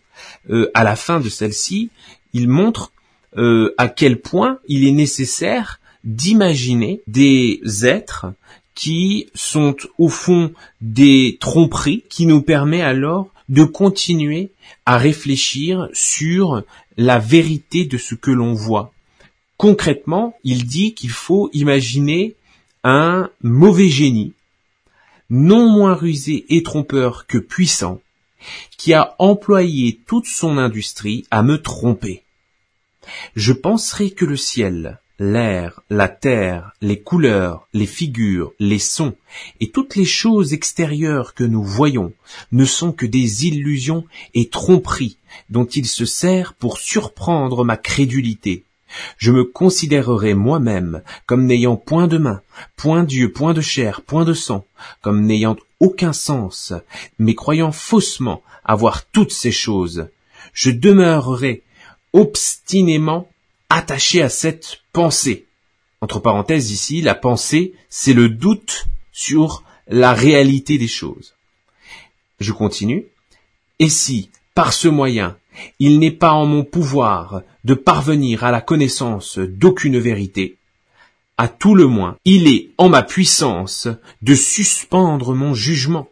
à 0.74 0.84
la 0.84 0.96
fin 0.96 1.20
de 1.20 1.30
celle-ci, 1.30 1.90
il 2.34 2.48
montre 2.48 2.92
à 3.36 3.88
quel 3.88 4.20
point 4.20 4.60
il 4.68 4.88
est 4.88 4.92
nécessaire 4.92 5.80
d'imaginer 6.04 7.02
des 7.08 7.62
êtres 7.84 8.28
qui 8.76 9.28
sont 9.34 9.76
au 9.98 10.08
fond 10.08 10.54
des 10.82 11.38
tromperies 11.40 12.04
qui 12.10 12.28
nous 12.28 12.44
permet 12.44 12.82
alors 12.82 13.30
de 13.50 13.64
continuer 13.64 14.52
à 14.86 14.98
réfléchir 14.98 15.90
sur 15.94 16.64
la 16.96 17.18
vérité 17.18 17.86
de 17.86 17.98
ce 17.98 18.16
que 18.16 18.32
l'on 18.32 18.54
voit. 18.54 18.94
Concrètement, 19.58 20.38
il 20.44 20.66
dit 20.66 20.94
qu'il 20.94 21.10
faut 21.10 21.50
imaginer 21.52 22.36
un 22.84 23.30
mauvais 23.42 23.90
génie, 23.90 24.34
non 25.30 25.70
moins 25.70 25.96
rusé 25.96 26.46
et 26.50 26.62
trompeur 26.62 27.26
que 27.26 27.40
puissant, 27.40 28.00
qui 28.78 28.94
a 28.94 29.16
employé 29.18 30.00
toute 30.06 30.28
son 30.28 30.60
industrie 30.60 31.26
à 31.32 31.42
me 31.42 31.60
tromper. 31.62 32.24
Je 33.36 33.52
penserai 33.52 34.12
que 34.12 34.26
le 34.26 34.38
ciel, 34.38 35.00
l'air, 35.18 35.82
la 35.90 36.08
terre, 36.08 36.74
les 36.82 37.00
couleurs, 37.00 37.68
les 37.74 37.88
figures, 37.88 38.54
les 38.60 38.80
sons, 38.80 39.16
et 39.60 39.72
toutes 39.72 39.96
les 39.96 40.06
choses 40.06 40.54
extérieures 40.54 41.34
que 41.34 41.44
nous 41.44 41.64
voyons 41.64 42.14
ne 42.52 42.66
sont 42.66 42.92
que 42.92 43.06
des 43.06 43.48
illusions 43.48 44.06
et 44.36 44.50
tromperies 44.50 45.18
dont 45.50 45.66
il 45.66 45.88
se 45.88 46.06
sert 46.06 46.54
pour 46.54 46.78
surprendre 46.78 47.64
ma 47.64 47.78
crédulité. 47.78 48.64
Je 49.18 49.32
me 49.32 49.44
considérerai 49.44 50.34
moi-même 50.34 51.02
comme 51.26 51.46
n'ayant 51.46 51.76
point 51.76 52.08
de 52.08 52.18
main, 52.18 52.42
point 52.76 53.04
d'yeux, 53.04 53.32
point 53.32 53.54
de 53.54 53.62
chair, 53.62 54.02
point 54.02 54.26
de 54.26 54.34
sang, 54.34 54.66
comme 55.02 55.26
n'ayant 55.26 55.58
aucun 55.80 56.14
sens, 56.14 56.74
mais 57.20 57.36
croyant 57.36 57.72
faussement 57.72 58.42
avoir 58.64 59.06
toutes 59.06 59.32
ces 59.32 59.52
choses, 59.52 60.10
je 60.54 60.72
demeurerai 60.72 61.64
obstinément 62.14 63.30
attaché 63.70 64.22
à 64.22 64.30
cette 64.30 64.82
pensée. 64.94 65.46
Entre 66.02 66.20
parenthèses 66.20 66.72
ici, 66.72 67.02
la 67.02 67.16
pensée, 67.16 67.74
c'est 67.90 68.14
le 68.14 68.30
doute 68.30 68.88
sur 69.12 69.64
la 69.88 70.14
réalité 70.14 70.78
des 70.78 70.88
choses. 70.88 71.34
Je 72.40 72.52
continue. 72.52 73.06
Et 73.80 73.90
si, 73.90 74.30
par 74.54 74.74
ce 74.74 74.88
moyen, 74.88 75.38
il 75.80 76.00
n'est 76.00 76.12
pas 76.12 76.32
en 76.32 76.46
mon 76.46 76.64
pouvoir 76.64 77.42
de 77.64 77.74
parvenir 77.74 78.44
à 78.44 78.52
la 78.52 78.62
connaissance 78.62 79.40
d'aucune 79.40 80.00
vérité, 80.00 80.58
à 81.38 81.48
tout 81.48 81.76
le 81.76 81.86
moins, 81.86 82.18
il 82.26 82.48
est 82.48 82.70
en 82.78 82.90
ma 82.90 83.04
puissance 83.04 83.88
de 84.22 84.36
suspendre 84.36 85.36
mon 85.36 85.54
jugement. 85.54 86.10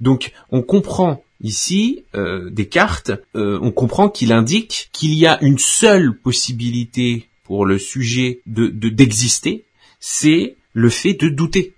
Donc, 0.00 0.32
on 0.50 0.62
comprend 0.62 1.22
ici 1.42 2.04
euh, 2.14 2.48
Descartes, 2.50 3.12
euh, 3.34 3.58
on 3.60 3.70
comprend 3.70 4.08
qu'il 4.08 4.32
indique 4.32 4.88
qu'il 4.92 5.12
y 5.14 5.26
a 5.26 5.38
une 5.42 5.58
seule 5.58 6.16
possibilité 6.16 7.28
pour 7.44 7.66
le 7.66 7.78
sujet 7.78 8.40
de 8.46 8.68
d'exister, 8.68 9.64
c'est 10.00 10.56
le 10.72 10.90
fait 10.90 11.14
de 11.14 11.28
douter. 11.28 11.75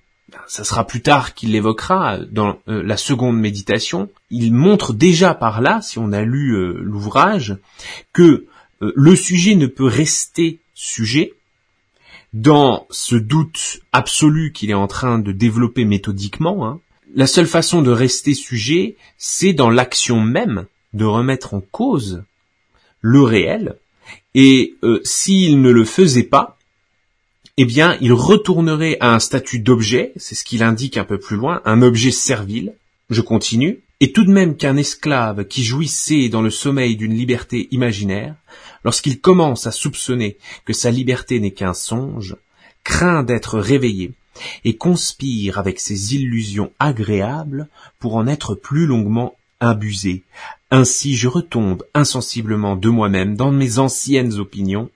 Ça 0.48 0.64
sera 0.64 0.86
plus 0.86 1.02
tard 1.02 1.34
qu'il 1.34 1.52
l'évoquera 1.52 2.18
dans 2.18 2.58
euh, 2.68 2.82
la 2.82 2.96
seconde 2.96 3.38
méditation. 3.38 4.08
Il 4.30 4.52
montre 4.52 4.92
déjà 4.92 5.34
par 5.34 5.60
là, 5.60 5.80
si 5.82 5.98
on 5.98 6.12
a 6.12 6.22
lu 6.22 6.56
euh, 6.56 6.80
l'ouvrage, 6.82 7.56
que 8.12 8.46
le 8.80 9.16
sujet 9.16 9.56
ne 9.56 9.66
peut 9.66 9.86
rester 9.86 10.60
sujet 10.72 11.34
dans 12.32 12.86
ce 12.90 13.16
doute 13.16 13.80
absolu 13.92 14.52
qu'il 14.52 14.70
est 14.70 14.74
en 14.74 14.86
train 14.86 15.18
de 15.18 15.32
développer 15.32 15.84
méthodiquement, 15.84 16.66
hein, 16.66 16.80
la 17.14 17.26
seule 17.26 17.46
façon 17.46 17.82
de 17.82 17.90
rester 17.90 18.34
sujet, 18.34 18.96
c'est 19.16 19.52
dans 19.52 19.70
l'action 19.70 20.20
même 20.20 20.66
de 20.92 21.04
remettre 21.04 21.54
en 21.54 21.60
cause 21.60 22.22
le 23.00 23.22
réel, 23.22 23.76
et 24.34 24.74
euh, 24.82 25.00
s'il 25.04 25.62
ne 25.62 25.70
le 25.70 25.84
faisait 25.84 26.22
pas, 26.22 26.57
eh 27.60 27.64
bien, 27.64 27.98
il 28.00 28.12
retournerait 28.12 28.96
à 29.00 29.12
un 29.12 29.18
statut 29.18 29.58
d'objet, 29.58 30.12
c'est 30.14 30.36
ce 30.36 30.44
qu'il 30.44 30.62
indique 30.62 30.96
un 30.96 31.04
peu 31.04 31.18
plus 31.18 31.36
loin, 31.36 31.60
un 31.64 31.82
objet 31.82 32.12
servile. 32.12 32.74
Je 33.10 33.20
continue. 33.20 33.80
Et 33.98 34.12
tout 34.12 34.24
de 34.24 34.30
même 34.30 34.56
qu'un 34.56 34.76
esclave 34.76 35.44
qui 35.44 35.64
jouissait 35.64 36.28
dans 36.28 36.40
le 36.40 36.50
sommeil 36.50 36.94
d'une 36.94 37.14
liberté 37.14 37.66
imaginaire, 37.72 38.36
lorsqu'il 38.84 39.20
commence 39.20 39.66
à 39.66 39.72
soupçonner 39.72 40.36
que 40.66 40.72
sa 40.72 40.92
liberté 40.92 41.40
n'est 41.40 41.50
qu'un 41.50 41.74
songe, 41.74 42.36
craint 42.84 43.24
d'être 43.24 43.58
réveillé 43.58 44.12
et 44.64 44.76
conspire 44.76 45.58
avec 45.58 45.80
ses 45.80 46.14
illusions 46.14 46.70
agréables 46.78 47.68
pour 47.98 48.14
en 48.14 48.28
être 48.28 48.54
plus 48.54 48.86
longuement 48.86 49.34
abusé. 49.58 50.22
Ainsi 50.70 51.16
je 51.16 51.26
retombe 51.26 51.82
insensiblement 51.92 52.76
de 52.76 52.88
moi-même 52.88 53.36
dans 53.36 53.50
mes 53.50 53.80
anciennes 53.80 54.34
opinions, 54.34 54.90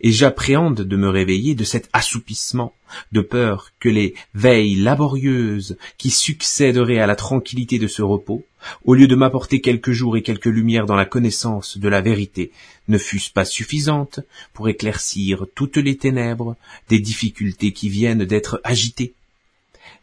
et 0.00 0.12
j'appréhende 0.12 0.82
de 0.82 0.96
me 0.96 1.08
réveiller 1.08 1.54
de 1.54 1.64
cet 1.64 1.88
assoupissement, 1.92 2.74
de 3.12 3.20
peur 3.20 3.70
que 3.80 3.88
les 3.88 4.14
veilles 4.34 4.76
laborieuses 4.76 5.76
qui 5.98 6.10
succéderaient 6.10 6.98
à 6.98 7.06
la 7.06 7.16
tranquillité 7.16 7.78
de 7.78 7.86
ce 7.86 8.02
repos, 8.02 8.44
au 8.84 8.94
lieu 8.94 9.08
de 9.08 9.16
m'apporter 9.16 9.60
quelques 9.60 9.92
jours 9.92 10.16
et 10.16 10.22
quelques 10.22 10.46
lumières 10.46 10.86
dans 10.86 10.96
la 10.96 11.04
connaissance 11.04 11.78
de 11.78 11.88
la 11.88 12.00
vérité, 12.00 12.52
ne 12.88 12.98
fussent 12.98 13.28
pas 13.28 13.44
suffisantes 13.44 14.20
pour 14.52 14.68
éclaircir 14.68 15.46
toutes 15.54 15.76
les 15.76 15.96
ténèbres 15.96 16.56
des 16.88 16.98
difficultés 16.98 17.72
qui 17.72 17.88
viennent 17.88 18.24
d'être 18.24 18.60
agitées. 18.64 19.14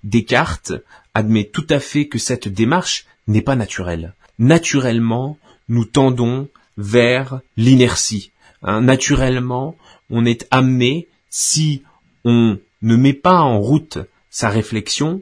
Descartes 0.03 0.73
admet 1.13 1.45
tout 1.45 1.67
à 1.69 1.79
fait 1.79 2.08
que 2.08 2.19
cette 2.19 2.47
démarche 2.47 3.05
n'est 3.27 3.41
pas 3.41 3.55
naturelle. 3.55 4.13
Naturellement, 4.38 5.38
nous 5.67 5.86
tendons 5.86 6.47
vers 6.77 7.41
l'inertie, 7.58 8.32
Hein, 8.63 8.81
naturellement, 8.81 9.75
on 10.09 10.25
est 10.25 10.47
amené, 10.51 11.07
si 11.29 11.83
on 12.25 12.57
ne 12.81 12.95
met 12.95 13.13
pas 13.13 13.39
en 13.39 13.59
route 13.59 13.99
sa 14.29 14.49
réflexion, 14.49 15.21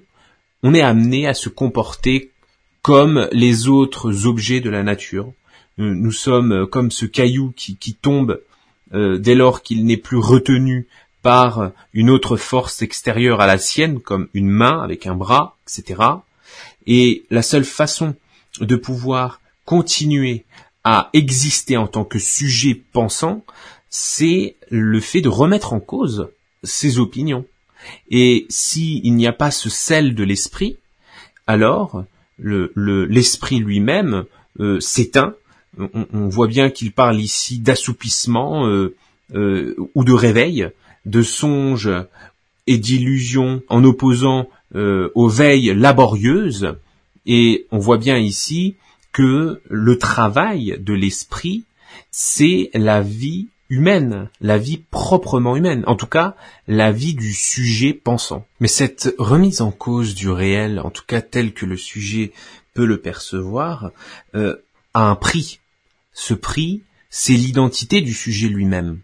on 0.64 0.74
est 0.74 0.82
amené 0.82 1.28
à 1.28 1.34
se 1.34 1.50
comporter 1.50 2.32
comme 2.82 3.28
les 3.32 3.68
autres 3.68 4.26
objets 4.26 4.62
de 4.62 4.70
la 4.70 4.84
nature. 4.84 5.34
Euh, 5.80 5.94
nous 5.94 6.12
sommes 6.12 6.68
comme 6.68 6.92
ce 6.92 7.06
caillou 7.06 7.54
qui, 7.56 7.78
tombe 7.94 8.42
euh, 8.94 9.18
dès 9.18 9.36
lors 9.36 9.62
qu'il 9.62 9.86
n'est 9.86 9.98
plus 9.98 10.18
retenu 10.18 10.88
par 11.22 11.72
une 11.94 12.10
autre 12.10 12.38
force 12.38 12.82
extérieure 12.82 13.42
à 13.42 13.48
la 13.48 13.58
sienne, 13.58 14.00
comme 14.00 14.30
une 14.34 14.50
main 14.50 14.82
avec 14.82 15.06
un 15.06 15.16
bras, 15.16 15.58
etc. 15.68 16.02
Et 16.86 17.26
la 17.30 17.42
seule 17.42 17.66
façon 17.66 18.16
de 18.62 18.76
pouvoir 18.76 19.42
continuer 19.66 20.46
à 20.90 21.10
exister 21.12 21.76
en 21.76 21.86
tant 21.86 22.06
que 22.06 22.18
sujet 22.18 22.74
pensant, 22.74 23.44
c'est 23.90 24.56
le 24.70 25.02
fait 25.02 25.20
de 25.20 25.28
remettre 25.28 25.74
en 25.74 25.82
cause 25.82 26.30
ses 26.64 26.98
opinions. 26.98 27.44
Et 28.10 28.46
s'il 28.48 29.14
n'y 29.14 29.28
a 29.28 29.34
pas 29.34 29.52
ce 29.52 29.70
sel 29.70 30.16
de 30.16 30.24
l'esprit, 30.24 30.78
alors 31.46 32.06
l'esprit 32.40 33.60
lui-même 33.60 34.24
euh, 34.62 34.80
s'éteint. 34.80 35.36
On, 35.78 36.30
voit 36.30 36.48
bien 36.48 36.70
qu'il 36.70 36.94
parle 36.94 37.20
ici 37.20 37.60
d'assoupissement 37.60 38.66
euh, 38.68 38.96
euh, 39.36 39.76
ou 39.94 40.06
de 40.06 40.14
réveil, 40.14 40.70
de 41.06 41.22
songe 41.22 41.90
et 42.66 42.78
d'illusion 42.78 43.62
en 43.68 43.84
opposant 43.84 44.48
aux 44.74 45.28
veilles 45.28 45.76
laborieuses. 45.76 46.76
Et 47.26 47.68
on 47.72 47.78
voit 47.78 47.98
bien 47.98 48.18
ici 48.18 48.78
que 49.12 49.62
le 49.70 49.98
travail 49.98 50.78
de 50.80 50.94
l'esprit, 50.94 51.66
c'est 52.12 52.70
la 52.74 53.02
vie 53.02 53.48
humaine, 53.70 54.30
la 54.40 54.58
vie 54.58 54.78
proprement 54.78 55.56
humaine, 55.56 55.84
en 55.88 55.96
tout 55.96 56.08
cas 56.08 56.36
la 56.68 56.92
vie 56.92 57.16
du 57.16 57.34
sujet 57.34 57.94
pensant. 57.94 58.46
Mais 58.60 58.68
cette 58.68 59.14
remise 59.18 59.62
en 59.62 59.72
cause 59.72 60.16
du 60.16 60.30
réel, 60.30 60.80
en 60.80 60.90
tout 60.90 61.04
cas 61.06 61.22
tel 61.22 61.54
que 61.54 61.66
le 61.66 61.78
sujet 61.78 62.32
peut 62.74 62.86
le 62.86 63.00
percevoir, 63.00 63.92
euh, 64.36 64.56
a 64.94 65.10
un 65.10 65.16
prix. 65.16 65.60
Ce 66.14 66.34
prix, 66.34 66.84
c'est 67.10 67.34
l'identité 67.34 68.02
du 68.02 68.14
sujet 68.14 68.48
lui-même. 68.48 69.00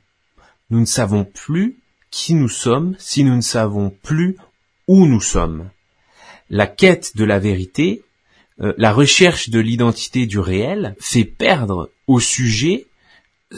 Nous 0.69 0.79
ne 0.79 0.85
savons 0.85 1.25
plus 1.25 1.77
qui 2.09 2.35
nous 2.35 2.49
sommes 2.49 2.95
si 2.99 3.23
nous 3.23 3.35
ne 3.35 3.41
savons 3.41 3.89
plus 4.01 4.37
où 4.87 5.05
nous 5.05 5.21
sommes. 5.21 5.69
La 6.49 6.67
quête 6.67 7.15
de 7.17 7.23
la 7.23 7.39
vérité 7.39 8.03
euh, 8.61 8.73
la 8.77 8.93
recherche 8.93 9.49
de 9.49 9.59
l'identité 9.59 10.25
du 10.25 10.39
réel 10.39 10.95
fait 10.99 11.23
perdre 11.23 11.89
au 12.07 12.19
sujet 12.19 12.85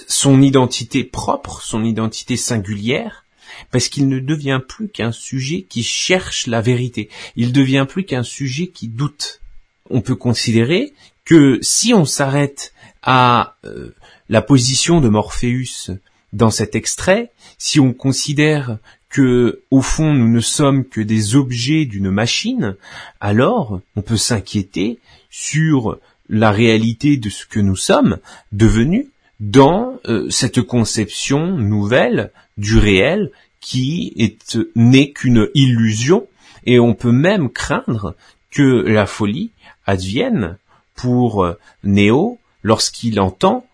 son 0.08 0.42
identité 0.42 1.04
propre, 1.04 1.62
son 1.62 1.84
identité 1.84 2.38
singulière, 2.38 3.26
parce 3.72 3.88
qu'il 3.90 4.08
ne 4.08 4.20
devient 4.20 4.62
plus 4.68 4.90
qu'un 4.90 5.12
sujet 5.12 5.62
qui 5.64 5.84
cherche 5.84 6.48
la 6.48 6.62
vérité. 6.62 7.10
Il 7.36 7.54
devient 7.54 7.86
plus 7.88 8.04
qu'un 8.06 8.24
sujet 8.24 8.68
qui 8.68 8.88
doute. 8.88 9.42
On 9.90 10.02
peut 10.02 10.16
considérer 10.16 10.94
que 11.24 11.60
si 11.62 11.94
on 11.94 12.06
s'arrête 12.06 12.74
à 13.02 13.56
euh, 13.66 13.96
la 14.30 14.42
position 14.42 15.00
de 15.02 15.10
Morpheus 15.10 15.92
dans 16.34 16.52
cet 16.52 16.76
extrait, 16.76 17.32
si 17.58 17.80
on 17.80 17.94
considère 17.94 18.78
que, 19.16 19.62
au 19.72 19.82
fond, 19.82 20.14
nous 20.14 20.28
ne 20.28 20.42
sommes 20.42 20.84
que 20.84 21.00
des 21.00 21.38
objets 21.38 21.86
d'une 21.86 22.12
machine, 22.12 22.76
alors 23.22 23.80
on 23.96 24.02
peut 24.02 24.18
s'inquiéter 24.18 25.00
sur 25.30 26.00
la 26.28 26.52
réalité 26.52 27.16
de 27.16 27.30
ce 27.30 27.46
que 27.46 27.62
nous 27.62 27.78
sommes 27.78 28.18
devenus 28.52 29.06
dans 29.40 30.02
euh, 30.10 30.30
cette 30.30 30.62
conception 30.62 31.56
nouvelle 31.56 32.34
du 32.58 32.78
réel 32.78 33.32
qui 33.62 34.12
est 34.18 34.58
n'est 34.76 35.12
qu'une 35.12 35.48
illusion 35.54 36.28
et 36.66 36.82
on 36.82 36.94
peut 36.94 37.14
même 37.14 37.50
craindre 37.50 38.18
que 38.52 38.84
la 38.86 39.06
folie 39.06 39.52
advienne 39.86 40.58
pour 40.94 41.46
euh, 41.46 41.58
Néo 41.86 42.38
lorsqu'il 42.64 43.22
entend 43.22 43.66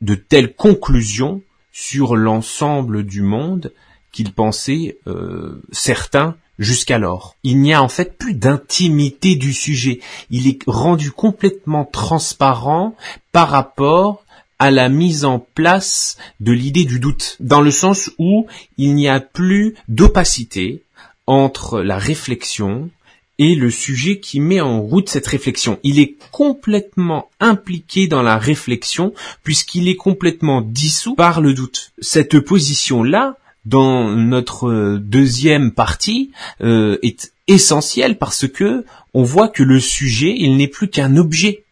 de 0.00 0.14
telles 0.14 0.54
conclusions 0.54 1.42
sur 1.72 2.14
l'ensemble 2.14 3.02
du 3.02 3.22
monde 3.22 3.72
qu'il 4.12 4.32
pensait 4.32 4.98
euh, 5.06 5.62
certains 5.72 6.36
jusqu'alors. 6.58 7.36
Il 7.42 7.60
n'y 7.60 7.72
a 7.72 7.82
en 7.82 7.88
fait 7.88 8.16
plus 8.18 8.34
d'intimité 8.34 9.34
du 9.34 9.52
sujet. 9.52 10.00
Il 10.30 10.46
est 10.46 10.60
rendu 10.66 11.10
complètement 11.10 11.84
transparent 11.84 12.94
par 13.32 13.48
rapport 13.48 14.24
à 14.58 14.70
la 14.70 14.90
mise 14.90 15.24
en 15.24 15.38
place 15.38 16.18
de 16.38 16.52
l'idée 16.52 16.84
du 16.84 17.00
doute, 17.00 17.36
dans 17.40 17.62
le 17.62 17.70
sens 17.70 18.10
où 18.18 18.46
il 18.76 18.94
n'y 18.94 19.08
a 19.08 19.18
plus 19.18 19.74
d'opacité 19.88 20.82
entre 21.26 21.80
la 21.80 21.96
réflexion 21.96 22.90
et 23.38 23.54
le 23.54 23.70
sujet 23.70 24.20
qui 24.20 24.38
met 24.38 24.60
en 24.60 24.82
route 24.82 25.08
cette 25.08 25.26
réflexion. 25.26 25.78
Il 25.82 25.98
est 25.98 26.16
complètement 26.30 27.30
impliqué 27.40 28.06
dans 28.06 28.20
la 28.20 28.36
réflexion 28.36 29.14
puisqu'il 29.42 29.88
est 29.88 29.96
complètement 29.96 30.60
dissous 30.60 31.14
par 31.14 31.40
le 31.40 31.54
doute. 31.54 31.92
Cette 32.00 32.38
position-là 32.38 33.38
dans 33.64 34.10
notre 34.10 34.96
deuxième 34.98 35.72
partie 35.72 36.30
euh, 36.62 36.98
est 37.02 37.32
essentiel 37.46 38.16
parce 38.18 38.48
que 38.48 38.84
on 39.12 39.22
voit 39.22 39.48
que 39.48 39.62
le 39.62 39.80
sujet, 39.80 40.34
il 40.36 40.56
n'est 40.56 40.68
plus 40.68 40.88
qu'un 40.88 41.16
objet 41.16 41.64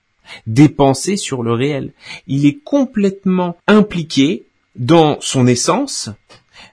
dépensé 0.46 1.16
sur 1.16 1.42
le 1.42 1.52
réel. 1.52 1.92
Il 2.26 2.46
est 2.46 2.58
complètement 2.62 3.56
impliqué 3.66 4.44
dans 4.76 5.18
son 5.20 5.46
essence, 5.46 6.10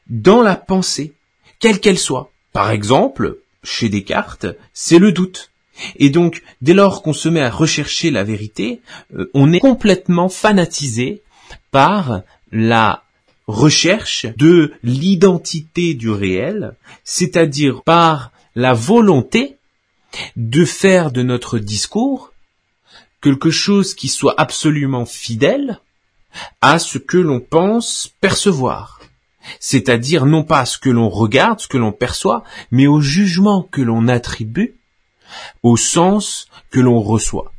dans 0.09 0.41
la 0.41 0.55
pensée, 0.55 1.13
quelle 1.59 1.79
qu'elle 1.79 1.99
soit. 1.99 2.31
Par 2.51 2.71
exemple, 2.71 3.39
chez 3.63 3.89
Descartes, 3.89 4.47
c'est 4.73 4.99
le 4.99 5.11
doute. 5.11 5.51
Et 5.97 6.09
donc, 6.09 6.41
dès 6.61 6.73
lors 6.73 7.01
qu'on 7.01 7.13
se 7.13 7.27
met 7.27 7.41
à 7.41 7.49
rechercher 7.49 8.11
la 8.11 8.23
vérité, 8.23 8.81
euh, 9.15 9.29
on 9.33 9.51
est 9.51 9.59
complètement 9.59 10.29
fanatisé 10.29 11.21
par 11.71 12.21
la 12.51 13.04
recherche 13.47 14.25
de 14.37 14.73
l'identité 14.83 15.93
du 15.93 16.09
réel, 16.09 16.75
c'est-à-dire 17.03 17.83
par 17.83 18.31
la 18.55 18.73
volonté 18.73 19.57
de 20.35 20.65
faire 20.65 21.11
de 21.11 21.21
notre 21.23 21.59
discours 21.59 22.31
quelque 23.21 23.49
chose 23.49 23.95
qui 23.95 24.07
soit 24.07 24.35
absolument 24.37 25.05
fidèle 25.05 25.79
à 26.61 26.79
ce 26.79 26.97
que 26.97 27.17
l'on 27.17 27.39
pense 27.39 28.13
percevoir. 28.21 28.99
C'est-à-dire 29.59 30.25
non 30.25 30.43
pas 30.43 30.61
à 30.61 30.65
ce 30.65 30.77
que 30.77 30.89
l'on 30.89 31.09
regarde, 31.09 31.59
ce 31.59 31.67
que 31.67 31.77
l'on 31.77 31.91
perçoit, 31.91 32.43
mais 32.71 32.87
au 32.87 33.01
jugement 33.01 33.63
que 33.63 33.81
l'on 33.81 34.07
attribue, 34.07 34.75
au 35.63 35.77
sens 35.77 36.47
que 36.71 36.79
l'on 36.79 37.01
reçoit. 37.01 37.51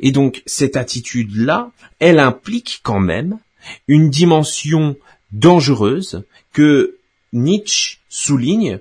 Et 0.00 0.12
donc 0.12 0.42
cette 0.46 0.76
attitude-là, 0.76 1.70
elle 1.98 2.18
implique 2.18 2.80
quand 2.82 3.00
même 3.00 3.38
une 3.88 4.10
dimension 4.10 4.96
dangereuse 5.32 6.24
que 6.52 6.98
Nietzsche 7.32 7.98
souligne 8.08 8.80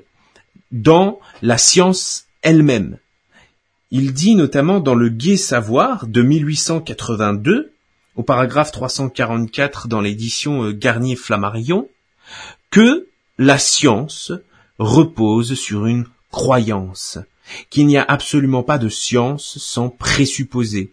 dans 0.71 1.19
la 1.41 1.57
science 1.57 2.25
elle-même. 2.41 2.97
Il 3.91 4.13
dit 4.13 4.35
notamment 4.35 4.79
dans 4.79 4.95
le 4.95 5.09
Gai 5.09 5.37
Savoir 5.37 6.07
de 6.07 6.21
1882, 6.21 7.73
au 8.15 8.23
paragraphe 8.23 8.71
344 8.71 9.87
dans 9.87 10.01
l'édition 10.01 10.63
euh, 10.63 10.71
Garnier-Flammarion, 10.71 11.89
que 12.71 13.07
la 13.37 13.57
science 13.57 14.31
repose 14.79 15.55
sur 15.55 15.85
une 15.85 16.05
croyance, 16.31 17.19
qu'il 17.69 17.87
n'y 17.87 17.97
a 17.97 18.03
absolument 18.03 18.63
pas 18.63 18.77
de 18.77 18.89
science 18.89 19.57
sans 19.57 19.89
présupposer. 19.89 20.91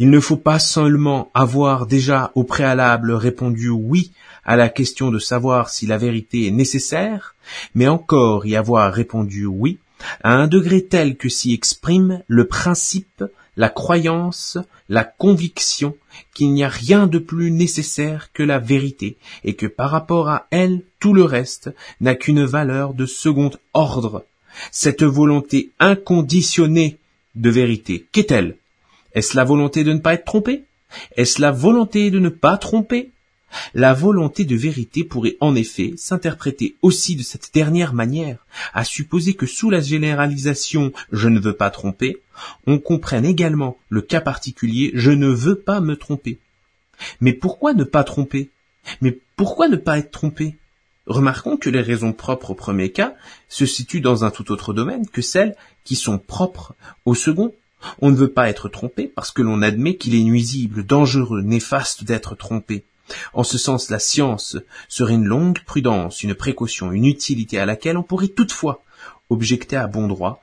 Il 0.00 0.08
ne 0.08 0.18
faut 0.18 0.38
pas 0.38 0.58
seulement 0.58 1.30
avoir 1.34 1.86
déjà 1.86 2.32
au 2.34 2.42
préalable 2.42 3.12
répondu 3.12 3.68
oui 3.68 4.12
à 4.46 4.56
la 4.56 4.70
question 4.70 5.10
de 5.10 5.18
savoir 5.18 5.68
si 5.68 5.86
la 5.86 5.98
vérité 5.98 6.46
est 6.46 6.52
nécessaire, 6.52 7.34
mais 7.74 7.86
encore 7.86 8.46
y 8.46 8.56
avoir 8.56 8.94
répondu 8.94 9.44
oui 9.44 9.78
à 10.22 10.32
un 10.32 10.46
degré 10.46 10.86
tel 10.86 11.18
que 11.18 11.28
s'y 11.28 11.52
exprime 11.52 12.22
le 12.28 12.46
principe, 12.46 13.22
la 13.58 13.68
croyance, 13.68 14.56
la 14.88 15.04
conviction 15.04 15.94
qu'il 16.32 16.54
n'y 16.54 16.64
a 16.64 16.70
rien 16.70 17.06
de 17.06 17.18
plus 17.18 17.50
nécessaire 17.50 18.32
que 18.32 18.42
la 18.42 18.58
vérité, 18.58 19.18
et 19.44 19.52
que 19.52 19.66
par 19.66 19.90
rapport 19.90 20.30
à 20.30 20.46
elle 20.50 20.80
tout 20.98 21.12
le 21.12 21.24
reste 21.24 21.70
n'a 22.00 22.14
qu'une 22.14 22.46
valeur 22.46 22.94
de 22.94 23.04
second 23.04 23.50
ordre. 23.74 24.24
Cette 24.72 25.02
volonté 25.02 25.72
inconditionnée 25.78 26.96
de 27.34 27.50
vérité, 27.50 28.06
qu'est-elle? 28.12 28.56
Est-ce 29.14 29.36
la 29.36 29.44
volonté 29.44 29.84
de 29.84 29.92
ne 29.92 29.98
pas 29.98 30.14
être 30.14 30.24
trompé? 30.24 30.64
Est-ce 31.16 31.40
la 31.40 31.52
volonté 31.52 32.10
de 32.10 32.18
ne 32.18 32.28
pas 32.28 32.56
tromper? 32.56 33.10
La 33.74 33.94
volonté 33.94 34.44
de 34.44 34.54
vérité 34.54 35.02
pourrait 35.02 35.36
en 35.40 35.56
effet 35.56 35.94
s'interpréter 35.96 36.76
aussi 36.82 37.16
de 37.16 37.22
cette 37.22 37.52
dernière 37.52 37.94
manière, 37.94 38.46
à 38.74 38.84
supposer 38.84 39.34
que 39.34 39.46
sous 39.46 39.70
la 39.70 39.80
généralisation 39.80 40.92
je 41.10 41.28
ne 41.28 41.40
veux 41.40 41.54
pas 41.54 41.70
tromper, 41.70 42.20
on 42.66 42.78
comprenne 42.78 43.24
également 43.24 43.76
le 43.88 44.02
cas 44.02 44.20
particulier 44.20 44.92
je 44.94 45.10
ne 45.10 45.28
veux 45.28 45.56
pas 45.56 45.80
me 45.80 45.96
tromper. 45.96 46.38
Mais 47.20 47.32
pourquoi 47.32 47.72
ne 47.72 47.84
pas 47.84 48.04
tromper? 48.04 48.50
Mais 49.00 49.18
pourquoi 49.36 49.68
ne 49.68 49.76
pas 49.76 49.98
être 49.98 50.10
trompé? 50.10 50.56
Remarquons 51.06 51.56
que 51.56 51.70
les 51.70 51.80
raisons 51.80 52.12
propres 52.12 52.50
au 52.50 52.54
premier 52.54 52.92
cas 52.92 53.14
se 53.48 53.66
situent 53.66 54.00
dans 54.00 54.24
un 54.24 54.30
tout 54.30 54.52
autre 54.52 54.72
domaine 54.72 55.08
que 55.08 55.22
celles 55.22 55.56
qui 55.82 55.96
sont 55.96 56.18
propres 56.18 56.74
au 57.04 57.14
second. 57.14 57.52
On 58.00 58.10
ne 58.10 58.16
veut 58.16 58.30
pas 58.30 58.48
être 58.48 58.68
trompé 58.68 59.06
parce 59.06 59.30
que 59.30 59.42
l'on 59.42 59.62
admet 59.62 59.96
qu'il 59.96 60.14
est 60.14 60.22
nuisible, 60.22 60.84
dangereux, 60.84 61.42
néfaste 61.42 62.04
d'être 62.04 62.34
trompé. 62.34 62.84
En 63.32 63.42
ce 63.42 63.58
sens, 63.58 63.90
la 63.90 63.98
science 63.98 64.56
serait 64.88 65.14
une 65.14 65.26
longue 65.26 65.60
prudence, 65.64 66.22
une 66.22 66.34
précaution, 66.34 66.92
une 66.92 67.06
utilité 67.06 67.58
à 67.58 67.66
laquelle 67.66 67.96
on 67.96 68.02
pourrait 68.02 68.28
toutefois 68.28 68.82
objecter 69.30 69.76
à 69.76 69.86
bon 69.86 70.08
droit. 70.08 70.42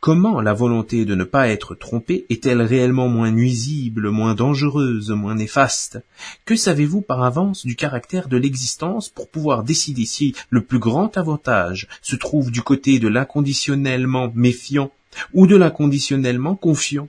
Comment 0.00 0.40
la 0.40 0.54
volonté 0.54 1.04
de 1.04 1.14
ne 1.14 1.24
pas 1.24 1.48
être 1.48 1.74
trompé 1.74 2.24
est-elle 2.30 2.62
réellement 2.62 3.08
moins 3.08 3.30
nuisible, 3.30 4.10
moins 4.10 4.34
dangereuse, 4.34 5.10
moins 5.10 5.34
néfaste? 5.34 6.02
Que 6.46 6.56
savez-vous 6.56 7.02
par 7.02 7.22
avance 7.22 7.66
du 7.66 7.76
caractère 7.76 8.28
de 8.28 8.38
l'existence 8.38 9.10
pour 9.10 9.28
pouvoir 9.28 9.64
décider 9.64 10.06
si 10.06 10.34
le 10.48 10.62
plus 10.62 10.78
grand 10.78 11.18
avantage 11.18 11.88
se 12.00 12.16
trouve 12.16 12.50
du 12.50 12.62
côté 12.62 12.98
de 12.98 13.08
l'inconditionnellement 13.08 14.32
méfiant 14.34 14.90
ou 15.32 15.46
de 15.46 15.56
l'inconditionnellement 15.56 16.56
confiant 16.56 17.08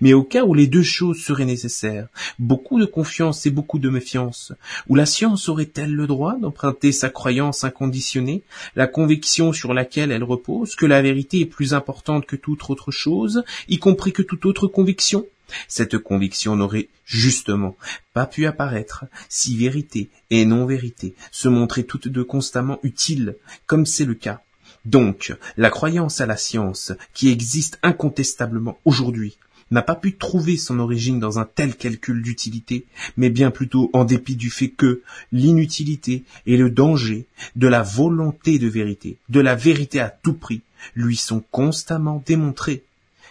mais 0.00 0.12
au 0.12 0.22
cas 0.22 0.44
où 0.44 0.54
les 0.54 0.66
deux 0.66 0.82
choses 0.82 1.20
seraient 1.20 1.44
nécessaires, 1.44 2.08
beaucoup 2.38 2.78
de 2.78 2.86
confiance 2.86 3.46
et 3.46 3.50
beaucoup 3.50 3.78
de 3.78 3.90
méfiance, 3.90 4.52
où 4.88 4.94
la 4.94 5.06
science 5.06 5.48
aurait-elle 5.48 5.92
le 5.92 6.06
droit 6.06 6.36
d'emprunter 6.38 6.92
sa 6.92 7.10
croyance 7.10 7.64
inconditionnée, 7.64 8.42
la 8.76 8.86
conviction 8.86 9.52
sur 9.52 9.74
laquelle 9.74 10.12
elle 10.12 10.24
repose, 10.24 10.76
que 10.76 10.86
la 10.86 11.02
vérité 11.02 11.40
est 11.40 11.46
plus 11.46 11.74
importante 11.74 12.26
que 12.26 12.36
toute 12.36 12.70
autre 12.70 12.90
chose, 12.90 13.44
y 13.68 13.78
compris 13.78 14.12
que 14.12 14.22
toute 14.22 14.46
autre 14.46 14.66
conviction? 14.66 15.26
Cette 15.68 15.98
conviction 15.98 16.56
n'aurait 16.56 16.88
justement 17.04 17.76
pas 18.14 18.26
pu 18.26 18.46
apparaître 18.46 19.04
si 19.28 19.56
vérité 19.56 20.08
et 20.30 20.46
non-vérité 20.46 21.14
se 21.30 21.48
montraient 21.48 21.82
toutes 21.82 22.08
deux 22.08 22.24
constamment 22.24 22.78
utiles, 22.82 23.36
comme 23.66 23.84
c'est 23.84 24.06
le 24.06 24.14
cas. 24.14 24.42
Donc, 24.84 25.34
la 25.56 25.70
croyance 25.70 26.20
à 26.20 26.26
la 26.26 26.36
science, 26.36 26.92
qui 27.14 27.30
existe 27.30 27.78
incontestablement 27.82 28.78
aujourd'hui, 28.84 29.38
n'a 29.72 29.82
pas 29.82 29.94
pu 29.94 30.16
trouver 30.16 30.56
son 30.56 30.78
origine 30.78 31.18
dans 31.18 31.38
un 31.38 31.46
tel 31.46 31.74
calcul 31.74 32.22
d'utilité, 32.22 32.84
mais 33.16 33.30
bien 33.30 33.50
plutôt 33.50 33.90
en 33.94 34.04
dépit 34.04 34.36
du 34.36 34.50
fait 34.50 34.68
que 34.68 35.02
l'inutilité 35.32 36.24
et 36.46 36.56
le 36.56 36.68
danger 36.68 37.26
de 37.56 37.68
la 37.68 37.82
volonté 37.82 38.58
de 38.58 38.68
vérité, 38.68 39.16
de 39.30 39.40
la 39.40 39.54
vérité 39.54 39.98
à 40.00 40.10
tout 40.10 40.34
prix, 40.34 40.60
lui 40.94 41.16
sont 41.16 41.42
constamment 41.50 42.22
démontrés. 42.26 42.84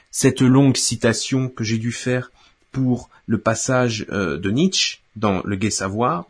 Cette 0.10 0.42
longue 0.42 0.78
citation 0.78 1.48
que 1.48 1.64
j'ai 1.64 1.78
dû 1.78 1.92
faire 1.92 2.32
pour 2.72 3.10
le 3.28 3.38
passage 3.38 4.06
euh, 4.12 4.38
de 4.38 4.50
Nietzsche 4.50 5.00
dans 5.16 5.42
Le 5.46 5.56
Gai 5.56 5.70
Savoir 5.70 6.26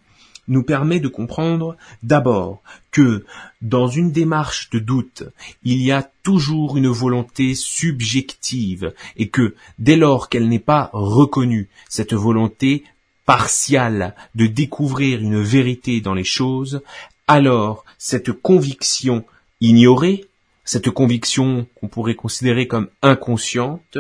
nous 0.47 0.63
permet 0.63 0.99
de 0.99 1.08
comprendre 1.08 1.77
d'abord 2.04 2.62
que 2.91 3.25
dans 3.62 3.88
une 3.88 4.12
démarche 4.12 4.69
de 4.69 4.80
doute, 4.80 5.23
il 5.63 5.82
y 5.82 5.91
a 5.91 6.10
toujours 6.23 6.77
une 6.77 6.89
volonté 6.89 7.56
subjective 7.56 8.93
et 9.15 9.30
que 9.30 9.56
dès 9.80 9.95
lors 9.95 10.30
qu'elle 10.30 10.49
n'est 10.49 10.60
pas 10.60 10.89
reconnue, 10.93 11.69
cette 11.89 12.13
volonté 12.13 12.84
partiale 13.25 14.15
de 14.36 14.47
découvrir 14.47 15.21
une 15.21 15.41
vérité 15.41 16.01
dans 16.01 16.13
les 16.13 16.23
choses, 16.23 16.82
alors 17.27 17.86
cette 17.97 18.32
conviction 18.32 19.23
ignorée 19.62 20.25
cette 20.63 20.89
conviction 20.89 21.67
qu'on 21.76 21.88
pourrait 21.88 22.15
considérer 22.15 22.67
comme 22.67 22.89
inconsciente 23.02 23.97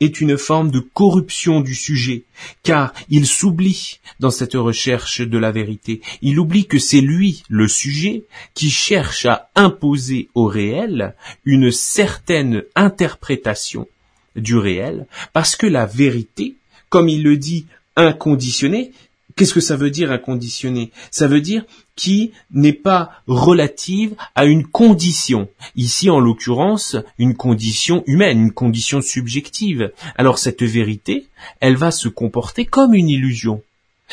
est 0.00 0.20
une 0.20 0.38
forme 0.38 0.70
de 0.70 0.78
corruption 0.80 1.60
du 1.60 1.74
sujet, 1.74 2.24
car 2.62 2.92
il 3.08 3.26
s'oublie 3.26 4.00
dans 4.20 4.30
cette 4.30 4.54
recherche 4.54 5.20
de 5.20 5.38
la 5.38 5.50
vérité. 5.50 6.00
Il 6.22 6.38
oublie 6.38 6.66
que 6.66 6.78
c'est 6.78 7.00
lui, 7.00 7.42
le 7.48 7.68
sujet, 7.68 8.24
qui 8.54 8.70
cherche 8.70 9.26
à 9.26 9.50
imposer 9.56 10.28
au 10.34 10.46
réel 10.46 11.14
une 11.44 11.70
certaine 11.70 12.62
interprétation 12.76 13.88
du 14.36 14.56
réel, 14.56 15.06
parce 15.32 15.56
que 15.56 15.66
la 15.66 15.86
vérité, 15.86 16.56
comme 16.88 17.08
il 17.08 17.22
le 17.22 17.36
dit 17.36 17.66
inconditionnée, 17.96 18.92
Qu'est-ce 19.36 19.54
que 19.54 19.60
ça 19.60 19.76
veut 19.76 19.90
dire 19.90 20.12
inconditionné 20.12 20.92
Ça 21.10 21.26
veut 21.26 21.40
dire 21.40 21.64
qui 21.96 22.32
n'est 22.50 22.72
pas 22.72 23.10
relative 23.26 24.14
à 24.34 24.44
une 24.44 24.66
condition. 24.66 25.48
Ici, 25.76 26.08
en 26.10 26.20
l'occurrence, 26.20 26.96
une 27.18 27.34
condition 27.34 28.04
humaine, 28.06 28.40
une 28.40 28.52
condition 28.52 29.00
subjective. 29.00 29.92
Alors 30.16 30.38
cette 30.38 30.62
vérité, 30.62 31.26
elle 31.60 31.76
va 31.76 31.90
se 31.90 32.08
comporter 32.08 32.64
comme 32.64 32.94
une 32.94 33.08
illusion. 33.08 33.62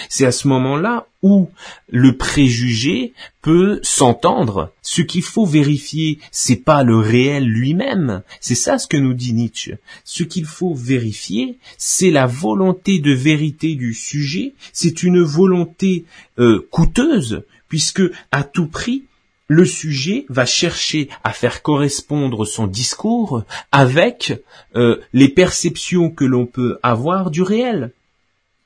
C'est 0.10 0.26
à 0.26 0.32
ce 0.32 0.48
moment-là 0.48 1.08
où 1.22 1.50
le 1.90 2.18
préjugé 2.18 3.14
peut 3.42 3.80
s'entendre. 3.84 4.72
Ce 4.82 5.02
qu'il 5.02 5.22
faut 5.22 5.46
vérifier, 5.46 6.20
c'est 6.32 6.64
pas 6.64 6.84
le 6.84 6.98
réel 6.98 7.46
lui-même. 7.46 8.24
C'est 8.40 8.56
ça 8.56 8.80
ce 8.80 8.88
que 8.88 8.98
nous 8.98 9.14
dit 9.14 9.34
Nietzsche. 9.34 9.78
Ce 10.04 10.24
qu'il 10.24 10.46
faut 10.46 10.74
vérifier, 10.74 11.58
c'est 11.78 12.12
la 12.12 12.26
volonté 12.26 13.00
de 13.00 13.12
vérité 13.12 13.76
du 13.76 13.94
sujet. 13.94 14.54
C'est 14.74 15.04
une 15.04 15.22
volonté 15.22 16.06
euh, 16.40 16.68
coûteuse, 16.72 17.44
puisque 17.68 18.04
à 18.32 18.44
tout 18.44 18.68
prix, 18.68 19.04
le 19.48 19.66
sujet 19.66 20.26
va 20.30 20.46
chercher 20.46 21.10
à 21.26 21.34
faire 21.34 21.62
correspondre 21.62 22.46
son 22.46 22.68
discours 22.68 23.44
avec 23.74 24.42
euh, 24.78 25.02
les 25.12 25.28
perceptions 25.28 26.10
que 26.10 26.24
l'on 26.24 26.46
peut 26.46 26.80
avoir 26.84 27.32
du 27.32 27.42
réel. 27.42 27.92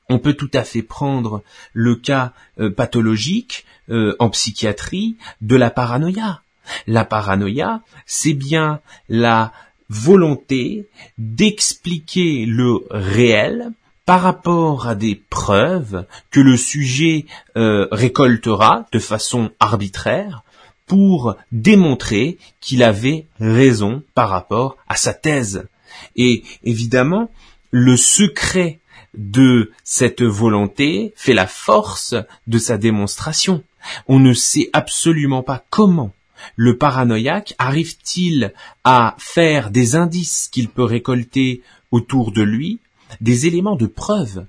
On 0.08 0.18
peut 0.18 0.34
tout 0.34 0.50
à 0.54 0.62
fait 0.62 0.82
prendre 0.82 1.42
le 1.72 1.96
cas 1.96 2.32
euh, 2.60 2.70
pathologique 2.70 3.64
euh, 3.90 4.14
en 4.18 4.30
psychiatrie 4.30 5.16
de 5.40 5.56
la 5.56 5.70
paranoïa. 5.70 6.42
La 6.86 7.04
paranoïa, 7.04 7.80
c'est 8.06 8.34
bien 8.34 8.80
la 9.08 9.52
volonté 9.88 10.88
d'expliquer 11.18 12.44
le 12.46 12.84
réel 12.90 13.72
par 14.04 14.22
rapport 14.22 14.86
à 14.86 14.94
des 14.94 15.16
preuves 15.16 16.06
que 16.30 16.40
le 16.40 16.56
sujet 16.56 17.26
euh, 17.56 17.88
récoltera 17.90 18.86
de 18.92 18.98
façon 19.00 19.50
arbitraire 19.58 20.42
pour 20.86 21.36
démontrer 21.50 22.38
qu'il 22.60 22.84
avait 22.84 23.26
raison 23.40 24.02
par 24.14 24.28
rapport 24.28 24.76
à 24.88 24.94
sa 24.94 25.12
thèse. 25.12 25.66
Et 26.14 26.44
évidemment, 26.62 27.28
le 27.72 27.96
secret 27.96 28.78
de 29.16 29.72
cette 29.84 30.22
volonté 30.22 31.12
fait 31.16 31.34
la 31.34 31.46
force 31.46 32.14
de 32.46 32.58
sa 32.58 32.78
démonstration. 32.78 33.62
On 34.08 34.18
ne 34.18 34.32
sait 34.32 34.70
absolument 34.72 35.42
pas 35.42 35.64
comment 35.70 36.12
le 36.54 36.76
paranoïaque 36.76 37.54
arrive-t-il 37.58 38.52
à 38.84 39.16
faire 39.18 39.70
des 39.70 39.96
indices 39.96 40.48
qu'il 40.52 40.68
peut 40.68 40.84
récolter 40.84 41.62
autour 41.90 42.32
de 42.32 42.42
lui, 42.42 42.78
des 43.20 43.46
éléments 43.46 43.76
de 43.76 43.86
preuve 43.86 44.46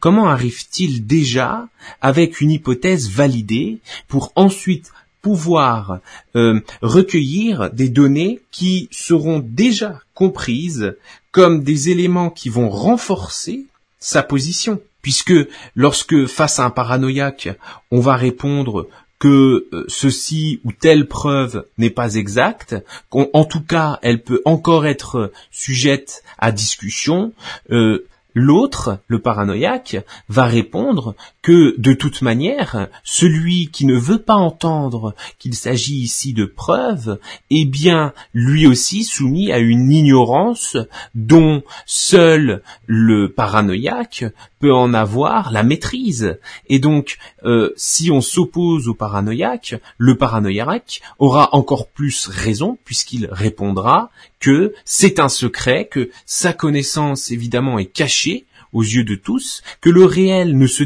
Comment 0.00 0.28
arrive-t-il 0.28 1.06
déjà, 1.06 1.68
avec 2.00 2.40
une 2.40 2.50
hypothèse 2.50 3.08
validée, 3.10 3.78
pour 4.08 4.32
ensuite 4.34 4.90
pouvoir 5.22 6.00
euh, 6.34 6.60
recueillir 6.82 7.70
des 7.70 7.88
données 7.88 8.40
qui 8.50 8.88
seront 8.90 9.38
déjà 9.38 10.00
comprises 10.14 10.96
comme 11.30 11.62
des 11.62 11.90
éléments 11.90 12.30
qui 12.30 12.48
vont 12.48 12.70
renforcer 12.70 13.66
sa 13.98 14.22
position. 14.22 14.80
Puisque 15.02 15.34
lorsque 15.74 16.26
face 16.26 16.58
à 16.58 16.64
un 16.64 16.70
paranoïaque, 16.70 17.48
on 17.90 18.00
va 18.00 18.16
répondre 18.16 18.88
que 19.18 19.68
euh, 19.72 19.84
ceci 19.88 20.60
ou 20.64 20.72
telle 20.72 21.06
preuve 21.08 21.64
n'est 21.76 21.90
pas 21.90 22.14
exacte, 22.14 22.76
qu'en 23.10 23.44
tout 23.44 23.62
cas 23.62 23.98
elle 24.02 24.22
peut 24.22 24.42
encore 24.44 24.86
être 24.86 25.32
sujette 25.50 26.22
à 26.38 26.52
discussion, 26.52 27.32
euh, 27.70 28.06
L'autre, 28.34 29.00
le 29.08 29.20
paranoïaque, 29.20 29.96
va 30.28 30.44
répondre 30.44 31.16
que 31.42 31.74
de 31.78 31.92
toute 31.92 32.22
manière, 32.22 32.88
celui 33.02 33.68
qui 33.68 33.86
ne 33.86 33.96
veut 33.96 34.20
pas 34.22 34.34
entendre 34.34 35.14
qu'il 35.38 35.54
s'agit 35.54 35.96
ici 35.96 36.34
de 36.34 36.44
preuves 36.44 37.18
est 37.50 37.64
bien 37.64 38.12
lui 38.34 38.66
aussi 38.66 39.02
soumis 39.02 39.50
à 39.50 39.58
une 39.58 39.90
ignorance 39.90 40.76
dont 41.14 41.62
seul 41.86 42.62
le 42.86 43.32
paranoïaque 43.32 44.24
peut 44.58 44.72
en 44.72 44.94
avoir 44.94 45.52
la 45.52 45.62
maîtrise. 45.62 46.38
Et 46.68 46.78
donc, 46.78 47.18
euh, 47.44 47.72
si 47.76 48.10
on 48.10 48.20
s'oppose 48.20 48.88
au 48.88 48.94
paranoïaque, 48.94 49.76
le 49.96 50.16
paranoïaque 50.16 51.00
aura 51.18 51.54
encore 51.54 51.88
plus 51.88 52.26
raison 52.26 52.78
puisqu'il 52.84 53.28
répondra 53.30 54.10
que 54.40 54.74
c'est 54.84 55.18
un 55.18 55.28
secret, 55.28 55.88
que 55.90 56.10
sa 56.26 56.52
connaissance 56.52 57.30
évidemment 57.30 57.78
est 57.78 57.86
cachée 57.86 58.46
aux 58.72 58.82
yeux 58.82 59.04
de 59.04 59.14
tous, 59.14 59.62
que 59.80 59.90
le 59.90 60.04
réel 60.04 60.56
ne 60.56 60.66
se 60.66 60.84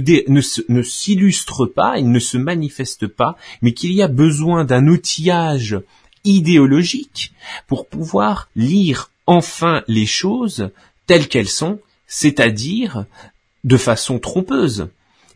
ne 0.68 0.82
s'illustre 0.82 1.66
pas, 1.66 1.98
il 1.98 2.10
ne 2.10 2.20
se 2.20 2.38
manifeste 2.38 3.06
pas, 3.06 3.36
mais 3.60 3.72
qu'il 3.72 3.92
y 3.92 4.02
a 4.02 4.08
besoin 4.08 4.64
d'un 4.64 4.86
outillage 4.86 5.78
idéologique 6.24 7.32
pour 7.66 7.88
pouvoir 7.88 8.48
lire 8.54 9.10
enfin 9.26 9.82
les 9.88 10.06
choses 10.06 10.70
telles 11.06 11.28
qu'elles 11.28 11.48
sont, 11.48 11.80
c'est-à-dire 12.06 13.06
de 13.64 13.76
façon 13.76 14.18
trompeuse. 14.18 14.88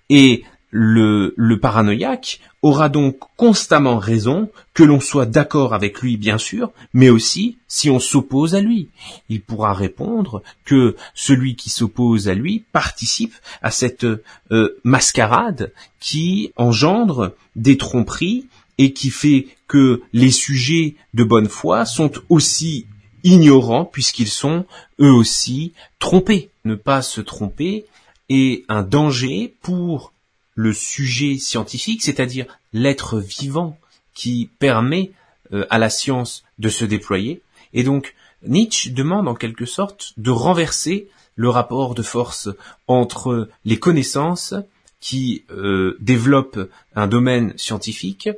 Et 0.09 0.45
le, 0.71 1.33
le 1.37 1.59
paranoïaque 1.59 2.41
aura 2.61 2.89
donc 2.89 3.19
constamment 3.37 3.99
raison, 3.99 4.51
que 4.75 4.83
l'on 4.83 5.01
soit 5.01 5.27
d'accord 5.27 5.73
avec 5.73 6.01
lui 6.01 6.17
bien 6.17 6.37
sûr, 6.37 6.73
mais 6.93 7.09
aussi 7.09 7.59
si 7.69 7.89
on 7.91 8.01
s'oppose 8.01 8.55
à 8.55 8.61
lui. 8.61 8.89
Il 9.29 9.41
pourra 9.41 9.73
répondre 9.73 10.43
que 10.65 10.97
celui 11.15 11.55
qui 11.55 11.71
s'oppose 11.71 12.29
à 12.29 12.35
lui 12.35 12.65
participe 12.73 13.35
à 13.63 13.71
cette 13.71 14.05
euh, 14.05 14.81
mascarade 14.85 15.73
qui 16.01 16.53
engendre 16.57 17.35
des 17.55 17.77
tromperies 17.77 18.47
et 18.79 18.93
qui 18.93 19.11
fait 19.11 19.47
que 19.69 20.03
les 20.13 20.31
sujets 20.31 20.97
de 21.15 21.25
bonne 21.25 21.49
foi 21.49 21.85
sont 21.85 22.13
aussi 22.29 22.87
ignorants 23.25 23.85
puisqu'ils 23.85 24.29
sont 24.29 24.67
eux 25.01 25.13
aussi 25.13 25.73
trompés. 25.99 26.51
Ne 26.65 26.75
pas 26.75 27.01
se 27.01 27.21
tromper 27.21 27.87
est 28.29 28.65
un 28.69 28.83
danger 28.83 29.55
pour 29.63 30.13
le 30.55 30.73
sujet 30.73 31.37
scientifique, 31.39 32.03
c'est-à-dire 32.03 32.47
l'être 32.73 33.21
vivant 33.21 33.79
qui 34.15 34.51
permet 34.59 35.13
euh, 35.53 35.67
à 35.71 35.79
la 35.79 35.91
science 35.91 36.45
de 36.59 36.69
se 36.69 36.85
déployer. 36.85 37.43
Et 37.73 37.85
donc, 37.85 38.15
Nietzsche 38.43 38.91
demande 38.91 39.29
en 39.29 39.35
quelque 39.35 39.67
sorte 39.67 40.15
de 40.17 40.31
renverser 40.31 41.09
le 41.35 41.51
rapport 41.51 41.95
de 41.95 42.03
force 42.03 42.49
entre 42.89 43.49
les 43.65 43.79
connaissances 43.79 44.55
qui 45.01 45.45
euh, 45.51 45.97
développent 46.01 46.71
un 46.95 47.07
domaine 47.07 47.53
scientifique 47.57 48.31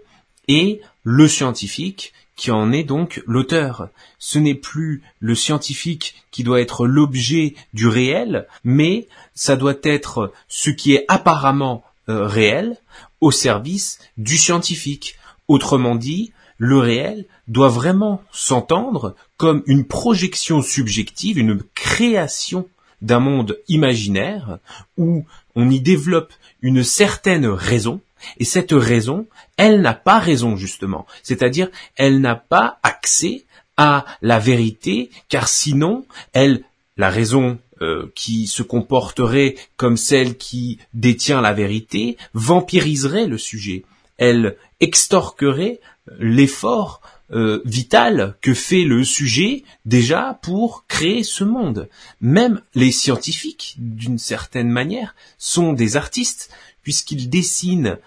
et 0.48 0.80
le 1.04 1.28
scientifique 1.28 2.12
qui 2.38 2.52
en 2.52 2.72
est 2.72 2.84
donc 2.84 3.22
l'auteur. 3.26 3.88
Ce 4.18 4.38
n'est 4.38 4.54
plus 4.54 5.02
le 5.18 5.34
scientifique 5.34 6.24
qui 6.30 6.44
doit 6.44 6.60
être 6.60 6.86
l'objet 6.86 7.54
du 7.74 7.88
réel, 7.88 8.46
mais 8.64 9.08
ça 9.34 9.56
doit 9.56 9.74
être 9.82 10.32
ce 10.46 10.70
qui 10.70 10.94
est 10.94 11.04
apparemment 11.08 11.84
euh, 12.08 12.26
réel 12.26 12.78
au 13.20 13.32
service 13.32 13.98
du 14.16 14.38
scientifique. 14.38 15.18
Autrement 15.48 15.96
dit, 15.96 16.32
le 16.58 16.78
réel 16.78 17.26
doit 17.48 17.68
vraiment 17.68 18.22
s'entendre 18.30 19.16
comme 19.36 19.62
une 19.66 19.84
projection 19.84 20.62
subjective, 20.62 21.38
une 21.38 21.60
création 21.74 22.68
d'un 23.02 23.20
monde 23.20 23.58
imaginaire 23.68 24.58
où 24.96 25.24
on 25.56 25.68
y 25.70 25.80
développe 25.80 26.32
une 26.62 26.84
certaine 26.84 27.46
raison, 27.46 28.00
et 28.38 28.44
cette 28.44 28.72
raison, 28.72 29.26
elle 29.56 29.80
n'a 29.80 29.94
pas 29.94 30.18
raison 30.18 30.56
justement, 30.56 31.06
c'est-à-dire 31.22 31.68
elle 31.96 32.20
n'a 32.20 32.36
pas 32.36 32.78
accès 32.82 33.44
à 33.76 34.04
la 34.22 34.38
vérité, 34.38 35.10
car 35.28 35.48
sinon, 35.48 36.04
elle, 36.32 36.62
la 36.96 37.10
raison 37.10 37.58
euh, 37.80 38.10
qui 38.16 38.48
se 38.48 38.64
comporterait 38.64 39.54
comme 39.76 39.96
celle 39.96 40.36
qui 40.36 40.78
détient 40.94 41.40
la 41.40 41.52
vérité 41.52 42.16
vampiriserait 42.34 43.26
le 43.26 43.38
sujet. 43.38 43.84
Elle 44.16 44.56
extorquerait 44.80 45.80
l'effort 46.18 47.00
euh, 47.30 47.60
vital 47.64 48.36
que 48.40 48.52
fait 48.52 48.84
le 48.84 49.04
sujet 49.04 49.62
déjà 49.84 50.40
pour 50.42 50.86
créer 50.88 51.22
ce 51.22 51.44
monde. 51.44 51.88
Même 52.20 52.62
les 52.74 52.90
scientifiques, 52.90 53.76
d'une 53.78 54.18
certaine 54.18 54.70
manière, 54.70 55.14
sont 55.36 55.72
des 55.72 55.96
artistes 55.96 56.50
puisqu'ils 56.88 57.28
dessinent 57.28 57.98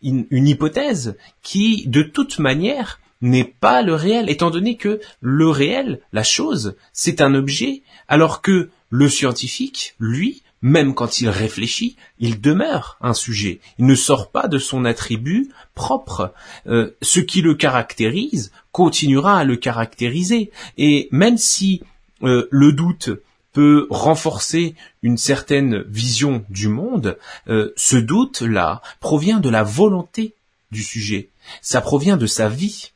une 0.00 0.48
hypothèse 0.48 1.18
qui, 1.42 1.86
de 1.86 2.00
toute 2.00 2.38
manière, 2.38 2.98
n'est 3.20 3.44
pas 3.44 3.82
le 3.82 3.94
réel, 3.94 4.30
étant 4.30 4.48
donné 4.48 4.78
que 4.78 4.98
le 5.20 5.50
réel, 5.50 6.00
la 6.14 6.22
chose, 6.22 6.74
c'est 6.94 7.20
un 7.20 7.34
objet, 7.34 7.82
alors 8.08 8.40
que 8.40 8.70
le 8.88 9.10
scientifique, 9.10 9.94
lui, 10.00 10.42
même 10.62 10.94
quand 10.94 11.20
il 11.20 11.28
réfléchit, 11.28 11.96
il 12.18 12.40
demeure 12.40 12.96
un 13.02 13.12
sujet. 13.12 13.60
Il 13.78 13.84
ne 13.84 13.94
sort 13.94 14.30
pas 14.30 14.48
de 14.48 14.56
son 14.56 14.86
attribut 14.86 15.50
propre. 15.74 16.32
Euh, 16.66 16.96
ce 17.02 17.20
qui 17.20 17.42
le 17.42 17.54
caractérise 17.54 18.52
continuera 18.72 19.36
à 19.36 19.44
le 19.44 19.56
caractériser. 19.56 20.50
Et 20.78 21.08
même 21.10 21.36
si 21.36 21.82
euh, 22.22 22.48
le 22.50 22.72
doute 22.72 23.10
peut 23.52 23.86
renforcer 23.90 24.74
une 25.02 25.18
certaine 25.18 25.82
vision 25.82 26.44
du 26.50 26.68
monde, 26.68 27.18
euh, 27.48 27.72
ce 27.76 27.96
doute-là 27.96 28.82
provient 29.00 29.40
de 29.40 29.48
la 29.48 29.62
volonté 29.62 30.34
du 30.70 30.82
sujet. 30.82 31.28
Ça 31.62 31.80
provient 31.80 32.16
de 32.16 32.26
sa 32.26 32.48
vie. 32.48 32.92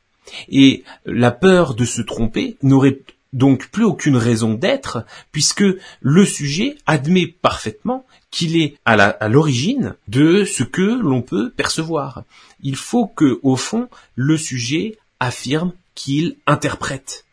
Et 0.49 0.83
la 1.05 1.31
peur 1.31 1.75
de 1.75 1.85
se 1.85 2.01
tromper 2.01 2.57
n'aurait 2.63 2.99
donc 3.33 3.67
plus 3.67 3.83
aucune 3.83 4.15
raison 4.15 4.53
d'être, 4.53 5.05
puisque 5.31 5.65
le 6.01 6.25
sujet 6.25 6.77
admet 6.87 7.27
parfaitement 7.27 8.05
qu'il 8.31 8.59
est 8.59 8.77
à 8.85 9.27
l'origine 9.27 9.95
de 10.07 10.45
ce 10.45 10.63
que 10.63 10.81
l'on 10.81 11.21
peut 11.21 11.51
percevoir. 11.51 12.23
Il 12.61 12.75
faut 12.77 13.07
que, 13.07 13.39
au 13.43 13.55
fond, 13.55 13.89
le 14.15 14.37
sujet 14.37 14.97
affirme 15.19 15.73
qu'il 15.95 16.37
interprète. 16.47 17.25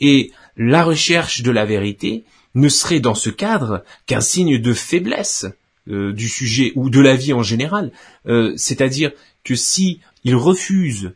Et 0.00 0.32
la 0.56 0.82
recherche 0.82 1.42
de 1.42 1.50
la 1.50 1.64
vérité 1.64 2.24
ne 2.54 2.68
serait 2.68 3.00
dans 3.00 3.14
ce 3.14 3.30
cadre 3.30 3.84
qu'un 4.06 4.20
signe 4.20 4.58
de 4.58 4.72
faiblesse 4.72 5.46
euh, 5.88 6.12
du 6.12 6.28
sujet 6.28 6.72
ou 6.74 6.90
de 6.90 7.00
la 7.00 7.16
vie 7.16 7.32
en 7.32 7.42
général. 7.42 7.90
Euh, 8.26 8.52
c'est-à-dire 8.56 9.12
que 9.44 9.54
si 9.54 10.00
il 10.24 10.34
refuse 10.36 11.12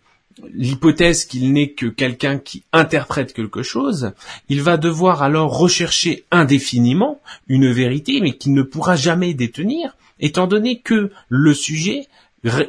l'hypothèse 0.52 1.26
qu'il 1.26 1.52
n'est 1.52 1.70
que 1.70 1.86
quelqu'un 1.86 2.38
qui 2.38 2.64
interprète 2.72 3.32
quelque 3.32 3.62
chose, 3.62 4.12
il 4.48 4.62
va 4.62 4.76
devoir 4.76 5.22
alors 5.22 5.56
rechercher 5.56 6.24
indéfiniment 6.30 7.20
une 7.46 7.70
vérité, 7.70 8.20
mais 8.20 8.32
qu'il 8.32 8.54
ne 8.54 8.62
pourra 8.62 8.96
jamais 8.96 9.34
détenir, 9.34 9.96
étant 10.18 10.46
donné 10.46 10.80
que 10.80 11.10
le 11.28 11.54
sujet 11.54 12.06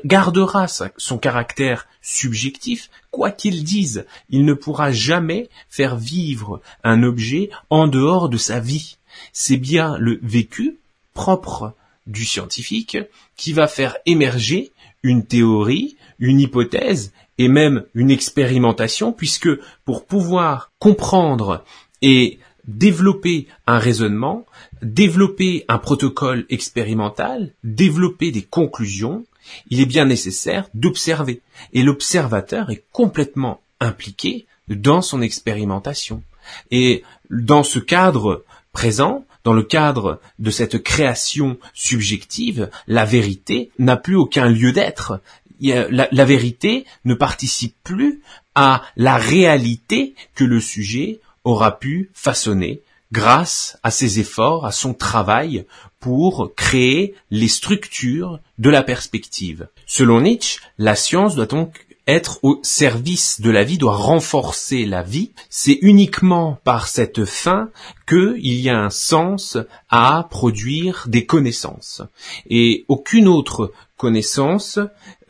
gardera 0.06 0.68
son 0.68 1.18
caractère 1.18 1.88
subjectif, 2.02 2.90
quoi 3.12 3.32
qu'il 3.32 3.64
dise, 3.64 4.06
il 4.30 4.46
ne 4.46 4.54
pourra 4.54 4.92
jamais 4.92 5.50
faire 5.70 5.96
vivre 5.96 6.62
un 6.84 7.04
objet 7.04 7.50
en 7.70 7.88
dehors 7.88 8.30
de 8.30 8.38
sa 8.38 8.60
vie. 8.60 8.98
C'est 9.34 9.58
bien 9.58 9.98
le 9.98 10.20
vécu 10.22 10.78
propre 11.14 11.74
du 12.08 12.26
scientifique 12.26 12.98
qui 13.36 13.54
va 13.54 13.68
faire 13.68 13.96
émerger 14.06 14.72
une 15.04 15.26
théorie, 15.26 15.98
une 16.20 16.40
hypothèse 16.40 17.12
et 17.38 17.48
même 17.48 17.84
une 17.94 18.12
expérimentation, 18.12 19.12
puisque 19.12 19.50
pour 19.84 20.06
pouvoir 20.06 20.72
comprendre 20.80 21.64
et 22.02 22.40
développer 22.68 23.48
un 23.68 23.78
raisonnement, 23.78 24.46
développer 24.82 25.66
un 25.68 25.78
protocole 25.78 26.46
expérimental, 26.50 27.52
développer 27.64 28.32
des 28.32 28.42
conclusions, 28.42 29.26
il 29.70 29.82
est 29.82 29.86
bien 29.86 30.06
nécessaire 30.06 30.68
d'observer. 30.74 31.42
Et 31.74 31.84
l'observateur 31.84 32.70
est 32.70 32.84
complètement 32.92 33.62
impliqué 33.80 34.46
dans 34.68 35.02
son 35.02 35.22
expérimentation. 35.22 36.24
Et 36.72 37.04
dans 37.30 37.64
ce 37.64 37.80
cadre 37.80 38.44
présent, 38.72 39.26
dans 39.44 39.54
le 39.54 39.64
cadre 39.64 40.20
de 40.40 40.50
cette 40.50 40.82
création 40.84 41.58
subjective, 41.74 42.70
la 42.88 43.06
vérité 43.06 43.72
n'a 43.80 43.96
plus 43.96 44.16
aucun 44.16 44.50
lieu 44.50 44.72
d'être. 44.72 45.22
La, 45.62 46.26
vérité 46.26 46.86
ne 47.06 47.14
participe 47.14 47.76
plus 47.84 48.22
à 48.56 48.84
la 48.98 49.18
réalité 49.18 50.16
que 50.36 50.44
le 50.44 50.60
sujet 50.60 51.20
aura 51.44 51.80
pu 51.80 52.10
façonner 52.14 52.82
grâce 53.12 53.78
à 53.84 53.92
ses 53.92 54.20
efforts, 54.20 54.66
à 54.66 54.72
son 54.72 54.94
travail 54.94 55.66
pour 56.00 56.54
créer 56.56 57.16
les 57.32 57.48
structures 57.48 58.40
de 58.58 58.70
la 58.70 58.84
perspective. 58.84 59.68
Selon 59.86 60.22
Nietzsche, 60.22 60.60
la 60.78 60.96
science 60.96 61.36
doit 61.36 61.46
donc 61.46 61.86
être 62.08 62.40
au 62.44 62.60
service 62.62 63.42
de 63.42 63.50
la 63.50 63.64
vie, 63.64 63.78
doit 63.78 63.96
renforcer 63.96 64.86
la 64.86 65.02
vie. 65.02 65.32
C'est 65.50 65.80
uniquement 65.82 66.60
par 66.64 66.88
cette 66.88 67.26
fin 67.26 67.70
qu'il 68.08 68.60
y 68.60 68.70
a 68.70 68.78
un 68.78 68.90
sens 68.90 69.58
à 69.90 70.28
produire 70.30 71.06
des 71.08 71.26
connaissances. 71.26 72.04
Et 72.50 72.86
aucune 72.88 73.28
autre 73.28 73.74
connaissance 73.98 74.80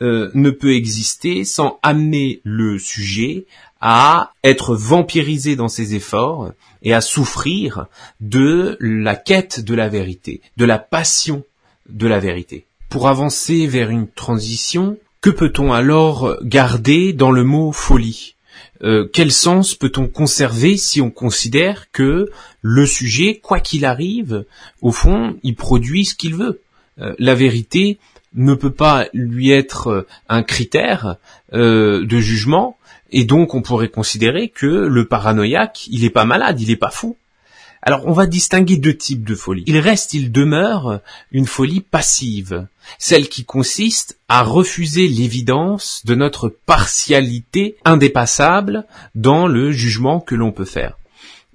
euh, 0.02 0.30
ne 0.34 0.50
peut 0.50 0.74
exister 0.74 1.44
sans 1.44 1.78
amener 1.82 2.40
le 2.44 2.78
sujet 2.78 3.46
à 3.88 4.32
être 4.42 4.74
vampirisé 4.74 5.54
dans 5.54 5.68
ses 5.68 5.94
efforts 5.94 6.50
et 6.82 6.92
à 6.92 7.00
souffrir 7.00 7.86
de 8.20 8.76
la 8.80 9.14
quête 9.14 9.64
de 9.64 9.76
la 9.76 9.88
vérité, 9.88 10.40
de 10.56 10.64
la 10.64 10.80
passion 10.80 11.44
de 11.88 12.08
la 12.08 12.18
vérité. 12.18 12.66
Pour 12.88 13.06
avancer 13.06 13.68
vers 13.68 13.90
une 13.90 14.08
transition, 14.08 14.98
que 15.20 15.30
peut-on 15.30 15.72
alors 15.72 16.36
garder 16.42 17.12
dans 17.12 17.30
le 17.30 17.44
mot 17.44 17.70
folie? 17.70 18.34
Euh, 18.82 19.08
Quel 19.12 19.30
sens 19.30 19.76
peut-on 19.76 20.08
conserver 20.08 20.76
si 20.76 21.00
on 21.00 21.12
considère 21.12 21.92
que 21.92 22.28
le 22.62 22.86
sujet, 22.86 23.38
quoi 23.40 23.60
qu'il 23.60 23.84
arrive, 23.84 24.46
au 24.82 24.90
fond, 24.90 25.36
il 25.44 25.54
produit 25.54 26.06
ce 26.06 26.16
qu'il 26.16 26.34
veut? 26.34 26.60
Euh, 27.00 27.14
La 27.20 27.36
vérité 27.36 27.98
ne 28.34 28.54
peut 28.54 28.72
pas 28.72 29.06
lui 29.12 29.52
être 29.52 29.86
euh, 29.86 30.06
un 30.28 30.42
critère 30.42 31.18
de 31.52 32.18
jugement, 32.18 32.75
et 33.10 33.24
donc 33.24 33.54
on 33.54 33.62
pourrait 33.62 33.88
considérer 33.88 34.48
que 34.48 34.66
le 34.66 35.06
paranoïaque, 35.06 35.86
il 35.90 36.04
est 36.04 36.10
pas 36.10 36.24
malade, 36.24 36.60
il 36.60 36.70
est 36.70 36.76
pas 36.76 36.90
fou. 36.90 37.16
Alors 37.82 38.06
on 38.06 38.12
va 38.12 38.26
distinguer 38.26 38.78
deux 38.78 38.96
types 38.96 39.24
de 39.24 39.34
folie. 39.36 39.62
Il 39.66 39.78
reste, 39.78 40.12
il 40.12 40.32
demeure 40.32 41.00
une 41.30 41.46
folie 41.46 41.80
passive, 41.80 42.66
celle 42.98 43.28
qui 43.28 43.44
consiste 43.44 44.18
à 44.28 44.42
refuser 44.42 45.06
l'évidence 45.06 46.02
de 46.04 46.16
notre 46.16 46.48
partialité 46.48 47.76
indépassable 47.84 48.86
dans 49.14 49.46
le 49.46 49.70
jugement 49.70 50.20
que 50.20 50.34
l'on 50.34 50.50
peut 50.50 50.64
faire. 50.64 50.96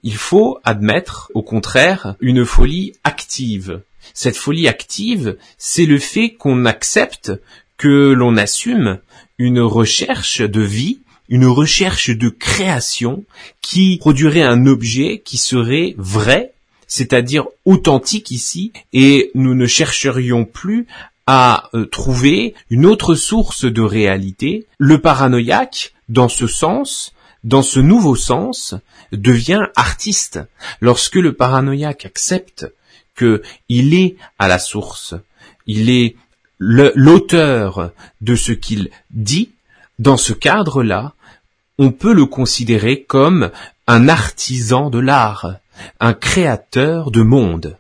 Il 0.03 0.15
faut 0.15 0.57
admettre, 0.63 1.29
au 1.33 1.43
contraire, 1.43 2.15
une 2.21 2.45
folie 2.45 2.93
active. 3.03 3.81
Cette 4.13 4.37
folie 4.37 4.67
active, 4.67 5.37
c'est 5.57 5.85
le 5.85 5.99
fait 5.99 6.31
qu'on 6.31 6.65
accepte 6.65 7.33
que 7.77 8.13
l'on 8.13 8.37
assume 8.37 8.99
une 9.37 9.59
recherche 9.59 10.41
de 10.41 10.61
vie 10.61 11.01
une 11.31 11.47
recherche 11.47 12.09
de 12.09 12.27
création 12.29 13.23
qui 13.61 13.97
produirait 13.97 14.43
un 14.43 14.67
objet 14.67 15.23
qui 15.23 15.37
serait 15.37 15.95
vrai, 15.97 16.51
c'est-à-dire 16.87 17.45
authentique 17.63 18.31
ici, 18.31 18.73
et 18.91 19.31
nous 19.33 19.55
ne 19.55 19.65
chercherions 19.65 20.43
plus 20.43 20.87
à 21.25 21.69
euh, 21.73 21.85
trouver 21.85 22.53
une 22.69 22.85
autre 22.85 23.15
source 23.15 23.63
de 23.63 23.81
réalité. 23.81 24.67
Le 24.77 24.99
paranoïaque, 24.99 25.93
dans 26.09 26.27
ce 26.27 26.47
sens, 26.47 27.13
dans 27.45 27.63
ce 27.63 27.79
nouveau 27.79 28.17
sens, 28.17 28.75
devient 29.13 29.67
artiste. 29.77 30.41
Lorsque 30.81 31.15
le 31.15 31.31
paranoïaque 31.31 32.05
accepte 32.05 32.67
que 33.15 33.41
il 33.69 33.93
est 33.93 34.17
à 34.37 34.49
la 34.49 34.59
source, 34.59 35.15
il 35.65 35.89
est 35.89 36.17
l'auteur 36.59 37.91
de 38.19 38.35
ce 38.35 38.51
qu'il 38.51 38.89
dit, 39.11 39.51
dans 39.97 40.17
ce 40.17 40.33
cadre-là, 40.33 41.13
on 41.81 41.91
peut 41.91 42.13
le 42.13 42.27
considérer 42.27 43.05
comme 43.05 43.49
un 43.87 44.07
artisan 44.07 44.91
de 44.91 44.99
l'art, 44.99 45.55
un 45.99 46.13
créateur 46.13 47.09
de 47.09 47.23
monde. 47.23 47.75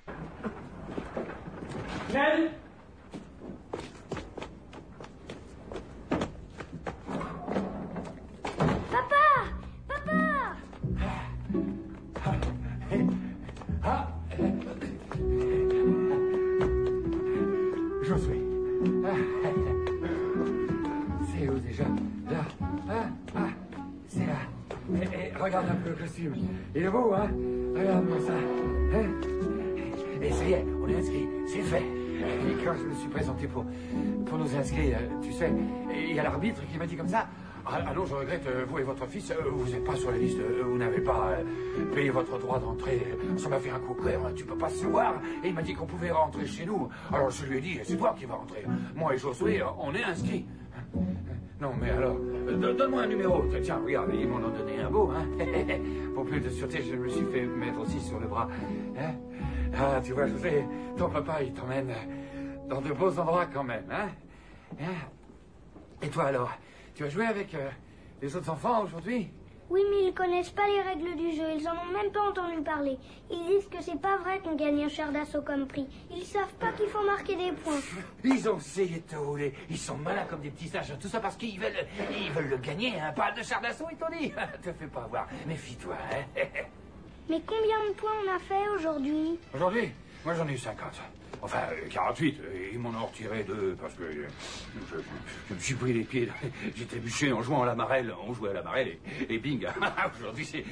Regarde 25.39 25.69
un 25.69 25.75
peu 25.75 25.89
le 25.89 25.95
costume. 25.95 26.35
Il 26.75 26.83
est 26.83 26.89
beau, 26.89 27.13
hein? 27.13 27.29
Regarde-moi 27.75 28.17
ça. 28.25 28.33
Hein? 28.33 29.05
Et 30.21 30.31
ça 30.31 30.45
y 30.45 30.53
est, 30.53 30.65
on 30.81 30.87
est 30.87 30.95
inscrit. 30.95 31.27
C'est 31.47 31.61
fait. 31.61 31.83
Et 31.83 32.63
quand 32.63 32.73
je 32.77 32.83
me 32.83 32.93
suis 32.93 33.09
présenté 33.09 33.47
pour, 33.47 33.65
pour 34.25 34.37
nous 34.37 34.55
inscrire, 34.55 34.99
tu 35.21 35.31
sais, 35.31 35.51
il 35.93 36.13
y 36.13 36.19
a 36.19 36.23
l'arbitre 36.23 36.61
qui 36.71 36.77
m'a 36.77 36.85
dit 36.85 36.95
comme 36.95 37.07
ça. 37.07 37.27
Ah, 37.65 37.79
allô, 37.87 38.05
je 38.05 38.15
regrette, 38.15 38.45
euh, 38.47 38.65
vous 38.67 38.79
et 38.79 38.83
votre 38.83 39.05
fils, 39.05 39.29
euh, 39.29 39.35
vous 39.51 39.71
n'êtes 39.71 39.83
pas 39.83 39.95
sur 39.95 40.09
la 40.09 40.17
liste, 40.17 40.39
euh, 40.39 40.63
vous 40.65 40.77
n'avez 40.79 40.99
pas 40.99 41.37
payé 41.93 42.09
votre 42.09 42.39
droit 42.39 42.59
d'entrée. 42.59 43.05
Ça 43.37 43.49
m'a 43.49 43.59
fait 43.59 43.69
un 43.69 43.79
coup 43.79 43.93
clair, 43.93 44.19
hein, 44.25 44.31
tu 44.35 44.45
peux 44.45 44.57
pas 44.57 44.69
se 44.69 44.85
voir. 44.85 45.21
Et 45.43 45.49
il 45.49 45.53
m'a 45.53 45.61
dit 45.61 45.73
qu'on 45.73 45.85
pouvait 45.85 46.09
rentrer 46.09 46.47
chez 46.47 46.65
nous. 46.65 46.89
Alors 47.13 47.29
je 47.29 47.45
lui 47.45 47.59
ai 47.59 47.61
dit, 47.61 47.79
c'est 47.83 47.97
toi 47.97 48.15
qui 48.17 48.25
vas 48.25 48.35
rentrer. 48.35 48.65
Moi 48.95 49.13
et 49.13 49.17
Josué, 49.19 49.61
on 49.79 49.93
est 49.93 50.03
inscrits. 50.03 50.45
Non, 51.61 51.73
mais 51.79 51.91
alors, 51.91 52.17
euh, 52.17 52.73
donne-moi 52.73 53.03
un 53.03 53.07
numéro. 53.07 53.43
Tiens, 53.61 53.79
regarde, 53.85 54.09
ils 54.15 54.27
m'en 54.27 54.37
ont 54.37 54.49
donné 54.49 54.79
un 54.79 54.89
beau, 54.89 55.11
hein. 55.11 55.27
Pour 56.15 56.25
plus 56.25 56.41
de 56.41 56.49
sûreté, 56.49 56.81
je 56.81 56.95
me 56.95 57.07
suis 57.07 57.25
fait 57.25 57.45
mettre 57.45 57.79
aussi 57.79 57.99
sur 57.99 58.19
le 58.19 58.27
bras. 58.27 58.47
Hein 58.97 59.13
ah, 59.77 60.01
tu 60.03 60.13
vois, 60.13 60.25
je 60.25 60.37
sais, 60.37 60.65
ton 60.97 61.07
papa, 61.07 61.43
il 61.43 61.53
t'emmène 61.53 61.93
dans 62.67 62.81
de 62.81 62.91
beaux 62.91 63.17
endroits 63.19 63.45
quand 63.45 63.63
même, 63.63 63.85
hein, 63.91 64.09
hein 64.81 65.07
Et 66.01 66.07
toi 66.07 66.25
alors, 66.25 66.51
tu 66.95 67.03
vas 67.03 67.09
jouer 67.09 67.27
avec 67.27 67.53
euh, 67.53 67.69
les 68.23 68.35
autres 68.35 68.49
enfants 68.49 68.83
aujourd'hui? 68.83 69.29
Oui, 69.71 69.81
mais 69.89 70.07
ils 70.07 70.13
connaissent 70.13 70.49
pas 70.49 70.67
les 70.67 70.81
règles 70.81 71.15
du 71.15 71.31
jeu. 71.31 71.45
Ils 71.57 71.65
en 71.65 71.71
ont 71.71 71.93
même 71.93 72.11
pas 72.11 72.19
entendu 72.29 72.61
parler. 72.61 72.97
Ils 73.31 73.45
disent 73.47 73.69
que 73.69 73.81
c'est 73.81 73.99
pas 74.01 74.17
vrai 74.17 74.39
qu'on 74.39 74.55
gagne 74.55 74.83
un 74.83 74.89
char 74.89 75.13
d'assaut 75.13 75.41
comme 75.41 75.65
prix. 75.65 75.87
Ils 76.13 76.25
savent 76.25 76.53
pas 76.59 76.73
qu'il 76.73 76.87
faut 76.87 77.05
marquer 77.05 77.37
des 77.37 77.53
points. 77.53 77.79
Ils 78.25 78.49
ont 78.49 78.57
essayé 78.57 78.97
de 78.97 79.07
te 79.07 79.15
rouler. 79.15 79.53
Ils 79.69 79.77
sont 79.77 79.95
malins 79.95 80.25
comme 80.25 80.41
des 80.41 80.49
petits 80.49 80.67
sages. 80.67 80.93
Tout 80.99 81.07
ça 81.07 81.21
parce 81.21 81.37
qu'ils 81.37 81.57
veulent, 81.57 81.87
ils 82.11 82.31
veulent 82.31 82.49
le 82.49 82.57
gagner. 82.57 82.99
Un 82.99 83.07
hein. 83.07 83.13
Pas 83.13 83.31
de 83.31 83.41
char 83.41 83.61
d'assaut, 83.61 83.87
ils 83.89 83.97
t'ont 83.97 84.09
dit. 84.11 84.33
te 84.61 84.73
fais 84.73 84.87
pas 84.87 85.07
voir. 85.09 85.25
Méfie-toi. 85.47 85.95
Hein. 86.11 86.25
mais 87.29 87.41
combien 87.47 87.87
de 87.87 87.93
points 87.93 88.11
on 88.25 88.35
a 88.35 88.39
fait 88.39 88.67
aujourd'hui? 88.75 89.39
Aujourd'hui? 89.53 89.91
Moi, 90.25 90.33
j'en 90.33 90.47
ai 90.49 90.53
eu 90.53 90.57
50. 90.57 91.01
Enfin, 91.41 91.59
48, 91.89 92.39
ils 92.73 92.79
m'en 92.79 92.89
ont 92.89 93.05
retiré 93.07 93.43
deux 93.43 93.75
parce 93.79 93.93
que 93.95 94.03
je, 94.11 94.21
je 95.49 95.53
me 95.53 95.59
suis 95.59 95.73
pris 95.75 95.93
les 95.93 96.03
pieds. 96.03 96.29
J'ai 96.75 96.85
trébuché 96.85 97.31
en 97.31 97.41
jouant 97.41 97.63
à 97.63 97.65
la 97.65 97.75
marelle. 97.75 98.13
On 98.27 98.33
jouait 98.33 98.51
à 98.51 98.53
la 98.53 98.63
marelle 98.63 98.97
et, 99.29 99.37
bing. 99.39 99.65
Aujourd'hui, 100.19 100.45
c'est. 100.45 100.63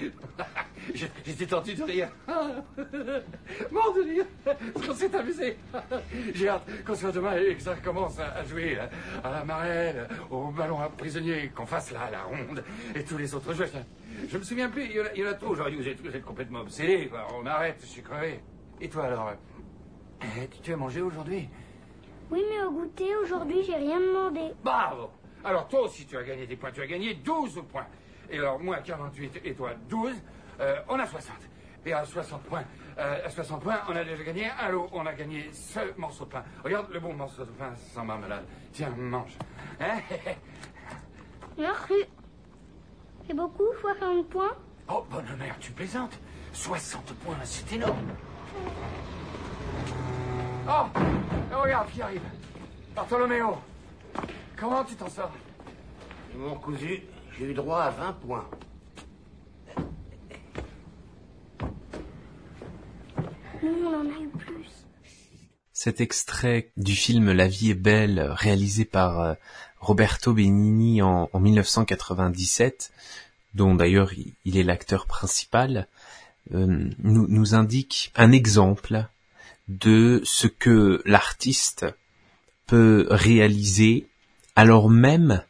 J'étais 1.26 1.46
tendu 1.46 1.74
de 1.74 1.84
rire. 1.84 2.10
Bon 2.28 3.94
de 3.96 4.04
rire. 4.04 4.26
On 4.76 4.94
s'est 4.94 5.16
amusé. 5.16 5.58
J'ai 6.34 6.50
hâte 6.50 6.70
qu'on 6.86 6.96
soit 6.96 7.12
demain 7.12 7.36
et 7.38 7.56
que 7.56 7.62
ça 7.62 7.76
commence 7.76 8.20
à 8.20 8.44
jouer 8.44 8.78
à 9.24 9.32
la 9.32 9.44
marelle, 9.44 10.08
au 10.30 10.48
ballon 10.52 10.80
à 10.80 10.90
prisonnier, 10.90 11.52
qu'on 11.56 11.66
fasse 11.66 11.92
là 11.92 12.10
la 12.12 12.24
ronde 12.24 12.64
et 12.96 13.04
tous 13.04 13.18
les 13.18 13.34
autres 13.34 13.54
jeux. 13.54 13.70
Je 14.30 14.38
me 14.38 14.44
souviens 14.44 14.70
plus, 14.70 14.86
il 14.86 14.92
y 14.92 15.02
en 15.02 15.06
a, 15.06 15.14
il 15.16 15.26
y 15.26 15.38
trop 15.38 15.52
aujourd'hui, 15.52 15.78
vous 15.78 15.88
êtes, 15.88 16.02
vous 16.02 16.16
êtes 16.16 16.24
complètement 16.24 16.62
obsédés, 16.62 17.08
quoi. 17.08 17.28
On 17.36 17.46
arrête, 17.46 17.78
je 17.82 17.88
suis 17.88 18.02
crevé. 18.02 18.40
Et 18.82 18.90
toi 18.90 19.06
alors? 19.06 19.34
Eh, 20.22 20.48
Tu, 20.62 20.74
as 20.74 20.78
mangé 20.78 21.02
aujourd'hui? 21.02 21.50
Oui, 22.32 22.44
mais 22.50 22.62
au 22.64 22.72
goûter, 22.72 23.16
aujourd'hui, 23.16 23.64
j'ai 23.64 23.76
rien 23.76 24.00
demandé. 24.00 24.54
Bravo 24.64 25.10
Alors 25.44 25.68
toi 25.68 25.82
aussi, 25.82 26.06
tu 26.06 26.18
as 26.18 26.24
gagné 26.24 26.46
des 26.46 26.56
points. 26.56 26.72
Tu 26.72 26.82
as 26.82 26.88
gagné 26.88 27.16
12 27.16 27.64
points. 27.72 27.88
Et 28.30 28.38
alors, 28.38 28.60
moi, 28.60 28.78
48 28.78 29.42
et 29.44 29.54
toi, 29.54 29.72
12. 29.90 30.16
Euh, 30.60 30.76
on 30.88 31.00
a 31.00 31.08
60. 31.08 31.36
Et 31.86 31.94
à 31.94 32.04
60 32.04 32.44
points, 32.44 32.66
euh, 32.98 33.26
à 33.26 33.30
60 33.30 33.64
points, 33.64 33.80
on 33.88 33.96
a 33.96 34.04
déjà 34.04 34.24
gagné 34.24 34.50
un 34.60 34.70
lot. 34.70 34.90
On 34.92 35.06
a 35.06 35.14
gagné 35.14 35.50
ce 35.54 35.80
morceau 35.98 36.26
de 36.26 36.32
pain. 36.32 36.44
Regarde 36.64 36.92
le 36.92 37.00
bon 37.00 37.14
morceau 37.14 37.46
de 37.46 37.52
pain 37.52 37.74
sans 37.94 38.04
marmelade. 38.04 38.46
Tiens, 38.74 38.90
mange. 38.98 39.38
Hein? 39.80 40.00
Merci. 41.58 42.06
C'est 43.26 43.34
beaucoup, 43.34 43.68
60 43.82 44.28
points? 44.30 44.56
Oh, 44.92 45.06
bonne 45.10 45.38
mère, 45.38 45.56
tu 45.60 45.72
plaisantes 45.72 46.20
60 46.54 47.14
points, 47.24 47.36
c'est 47.44 47.74
énorme. 47.74 48.12
Oh, 50.68 50.86
regarde 51.62 51.90
qui 51.92 52.02
arrive. 52.02 52.22
Bartholoméo. 52.96 53.58
Comment 54.58 54.84
tu 54.84 54.96
t'en 54.96 55.10
sors? 55.10 55.32
Mon 56.36 56.56
cousu, 56.56 57.02
j'ai 57.38 57.46
eu 57.46 57.54
droit 57.54 57.82
à 57.82 57.90
20 57.92 58.14
points. 58.14 58.50
Nous, 63.64 63.86
on 63.86 63.96
en 63.96 64.06
a 64.06 64.22
eu 64.22 64.28
plus. 64.30 64.86
Cet 65.74 66.02
extrait 66.02 66.72
du 66.78 66.96
film 66.96 67.32
La 67.32 67.48
vie 67.48 67.72
est 67.72 67.74
belle, 67.74 68.20
réalisé 68.32 68.86
par 68.86 69.20
euh, 69.22 69.34
Roberto 69.80 70.34
Benigni 70.34 71.02
en, 71.02 71.30
en 71.32 71.40
1997, 71.40 72.92
dont 73.54 73.76
d'ailleurs 73.76 74.14
il, 74.14 74.34
il 74.46 74.58
est 74.58 74.64
l'acteur 74.64 75.08
principal, 75.08 75.88
euh, 76.54 76.90
nous, 77.00 77.28
nous 77.28 77.56
indique 77.56 78.12
un 78.16 78.32
exemple 78.32 79.08
de 79.70 80.22
ce 80.26 80.48
que 80.48 81.02
l'artiste 81.06 81.86
peut 82.66 83.08
réaliser 83.10 84.08
alors 84.56 84.90
même 84.90 85.44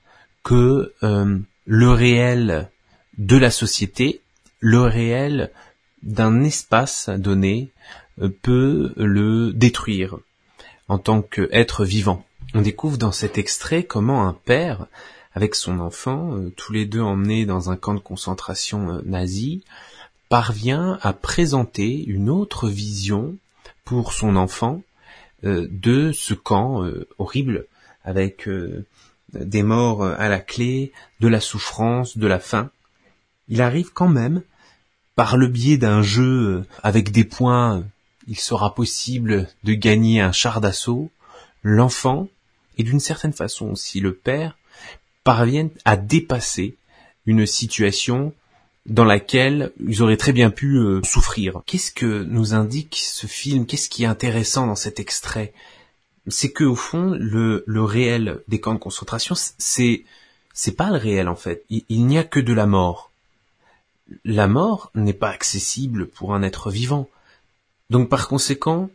que 0.44 0.94
euh, 1.04 1.40
le 1.66 1.90
réel 1.90 2.70
de 3.18 3.38
la 3.38 3.50
société, 3.50 4.22
le 4.60 4.82
réel 4.82 5.52
d'un 6.04 6.44
espace 6.44 7.10
donné 7.10 7.70
euh, 8.22 8.30
peut 8.42 8.94
le 8.98 9.52
détruire 9.54 10.18
en 10.90 10.98
tant 10.98 11.22
qu'être 11.22 11.86
vivant. 11.86 12.26
On 12.54 12.62
découvre 12.62 12.98
dans 12.98 13.12
cet 13.12 13.38
extrait 13.38 13.84
comment 13.84 14.28
un 14.28 14.34
père, 14.34 14.88
avec 15.34 15.56
son 15.56 15.80
enfant, 15.80 16.36
euh, 16.36 16.52
tous 16.58 16.74
les 16.74 16.86
deux 16.86 17.02
emmenés 17.02 17.46
dans 17.46 17.72
un 17.72 17.78
camp 17.78 17.94
de 17.94 18.00
concentration 18.00 19.02
nazi, 19.06 19.64
parvient 20.28 21.00
à 21.02 21.14
présenter 21.14 22.04
une 22.04 22.30
autre 22.30 22.68
vision 22.68 23.36
pour 23.90 24.14
son 24.14 24.36
enfant 24.36 24.84
de 25.42 26.12
ce 26.12 26.36
camp 26.36 26.88
horrible, 27.18 27.66
avec 28.04 28.48
des 29.34 29.64
morts 29.64 30.04
à 30.04 30.30
la 30.30 30.40
clé, 30.40 30.92
de 31.22 31.28
la 31.28 31.42
souffrance, 31.42 32.16
de 32.16 32.28
la 32.28 32.38
faim. 32.38 32.70
Il 33.48 33.64
arrive 33.64 33.92
quand 33.92 34.08
même 34.08 34.44
par 35.16 35.38
le 35.38 35.48
biais 35.48 35.78
d'un 35.78 36.04
jeu 36.04 36.66
avec 36.84 37.12
des 37.12 37.24
points, 37.24 37.84
il 38.28 38.40
sera 38.40 38.76
possible 38.76 39.48
de 39.64 39.74
gagner 39.74 40.22
un 40.22 40.32
char 40.32 40.62
d'assaut, 40.62 41.10
l'enfant, 41.64 42.30
et 42.78 42.84
d'une 42.84 43.00
certaine 43.00 43.34
façon 43.34 43.72
aussi 43.72 44.02
le 44.02 44.14
père, 44.14 44.56
parviennent 45.24 45.72
à 45.84 45.98
dépasser 45.98 46.76
une 47.26 47.48
situation 47.48 48.36
dans 48.90 49.06
laquelle 49.06 49.72
ils 49.86 50.02
auraient 50.02 50.18
très 50.18 50.34
bien 50.34 50.50
pu 50.50 50.78
euh, 50.78 51.02
souffrir. 51.04 51.62
Qu'est-ce 51.66 51.92
que 51.92 52.24
nous 52.24 52.54
indique 52.54 52.98
ce 53.02 53.28
film? 53.28 53.66
Qu'est-ce 53.66 53.90
qui 53.90 54.04
est 54.04 54.08
intéressant 54.08 54.68
dans 54.68 54.76
cet 54.76 55.00
extrait? 55.00 55.54
C'est 56.28 56.52
que 56.52 56.64
au 56.64 56.76
fond, 56.76 57.16
le, 57.18 57.64
le 57.66 57.84
réel 57.84 58.42
des 58.48 58.60
camps 58.60 58.74
de 58.74 58.80
concentration, 58.80 59.36
c'est 59.58 60.04
c'est 60.54 60.76
pas 60.76 60.90
le 60.90 60.98
réel 60.98 61.30
en 61.30 61.36
fait. 61.36 61.64
il 61.70 62.06
n'y 62.06 62.18
a 62.18 62.24
que 62.24 62.40
de 62.40 62.54
la 62.54 62.66
mort 62.66 63.10
la 64.26 64.48
mort 64.48 64.92
n'est 64.96 65.14
pas 65.14 65.30
accessible 65.30 66.08
pour 66.08 66.34
un 66.34 66.44
être 66.44 66.72
vivant. 66.72 67.10
Donc 67.90 68.10
par 68.10 68.28
conséquent, 68.28 68.90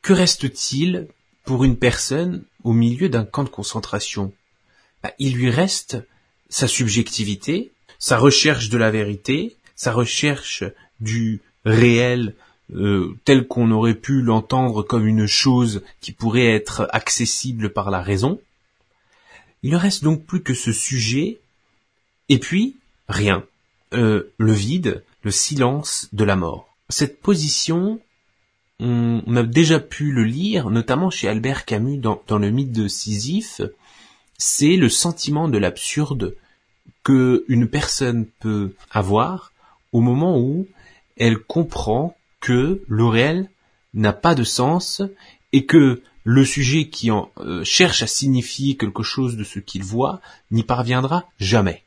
que 0.00 0.12
reste-t-il 0.12 1.08
pour 1.44 1.64
une 1.64 1.76
personne 1.76 2.44
au 2.64 2.72
milieu 2.72 3.08
d'un 3.08 3.24
camp 3.24 3.44
de 3.44 3.48
concentration? 3.48 4.32
Bah, 5.02 5.12
Il 5.18 5.34
lui 5.34 5.50
reste 5.50 5.98
sa 6.48 6.68
subjectivité, 6.68 7.71
sa 8.02 8.18
recherche 8.18 8.68
de 8.68 8.78
la 8.78 8.90
vérité, 8.90 9.54
sa 9.76 9.92
recherche 9.92 10.64
du 10.98 11.40
réel 11.64 12.34
euh, 12.74 13.16
tel 13.24 13.46
qu'on 13.46 13.70
aurait 13.70 13.94
pu 13.94 14.22
l'entendre 14.22 14.82
comme 14.82 15.06
une 15.06 15.28
chose 15.28 15.84
qui 16.00 16.10
pourrait 16.10 16.52
être 16.52 16.88
accessible 16.90 17.72
par 17.72 17.92
la 17.92 18.02
raison. 18.02 18.40
Il 19.62 19.70
ne 19.70 19.76
reste 19.76 20.02
donc 20.02 20.24
plus 20.24 20.42
que 20.42 20.52
ce 20.52 20.72
sujet, 20.72 21.38
et 22.28 22.40
puis 22.40 22.74
rien. 23.08 23.44
Euh, 23.94 24.32
le 24.36 24.52
vide, 24.52 25.04
le 25.22 25.30
silence 25.30 26.08
de 26.12 26.24
la 26.24 26.34
mort. 26.34 26.74
Cette 26.88 27.20
position, 27.20 28.00
on, 28.80 29.36
a 29.36 29.44
déjà 29.44 29.78
pu 29.78 30.10
le 30.10 30.24
lire, 30.24 30.70
notamment 30.70 31.10
chez 31.10 31.28
Albert 31.28 31.66
Camus 31.66 31.98
dans, 31.98 32.20
dans 32.26 32.38
le 32.38 32.50
mythe 32.50 32.72
de 32.72 32.88
Sisyphe, 32.88 33.60
c'est 34.38 34.76
le 34.76 34.88
sentiment 34.88 35.48
de 35.48 35.58
l'absurde 35.58 36.34
que 37.02 37.44
une 37.48 37.68
personne 37.68 38.26
peut 38.40 38.74
avoir 38.90 39.52
au 39.92 40.00
moment 40.00 40.38
où 40.38 40.66
elle 41.16 41.38
comprend 41.38 42.16
que 42.40 42.82
le 42.86 43.04
réel 43.06 43.50
n'a 43.94 44.12
pas 44.12 44.34
de 44.34 44.44
sens 44.44 45.02
et 45.52 45.66
que 45.66 46.02
le 46.24 46.44
sujet 46.44 46.88
qui 46.88 47.10
en 47.10 47.30
euh, 47.38 47.64
cherche 47.64 48.02
à 48.02 48.06
signifier 48.06 48.76
quelque 48.76 49.02
chose 49.02 49.36
de 49.36 49.44
ce 49.44 49.58
qu'il 49.58 49.82
voit 49.82 50.20
n'y 50.50 50.62
parviendra 50.62 51.26
jamais. 51.38 51.82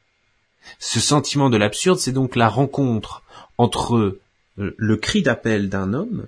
Ce 0.80 1.00
sentiment 1.00 1.50
de 1.50 1.58
l'absurde, 1.58 2.00
c'est 2.00 2.12
donc 2.12 2.36
la 2.36 2.50
rencontre 2.50 3.24
entre 3.58 3.96
euh, 4.58 4.76
le 4.78 4.98
cri 4.98 5.22
d'appel 5.22 5.70
d'un 5.70 5.94
homme 5.94 6.28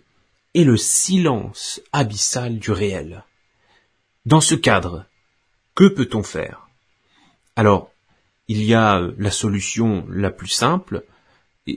et 0.54 0.64
le 0.64 0.78
silence 0.78 1.82
abyssal 1.92 2.60
du 2.60 2.72
réel. 2.72 3.24
Dans 4.26 4.42
ce 4.42 4.56
cadre, 4.56 5.06
que 5.76 5.88
peut-on 5.88 6.24
faire? 6.24 6.68
Alors, 7.56 7.92
il 8.48 8.64
y 8.64 8.74
a 8.74 9.00
euh, 9.00 9.12
la 9.18 9.32
solution 9.32 10.06
la 10.10 10.32
plus 10.32 10.48
simple, 10.48 11.04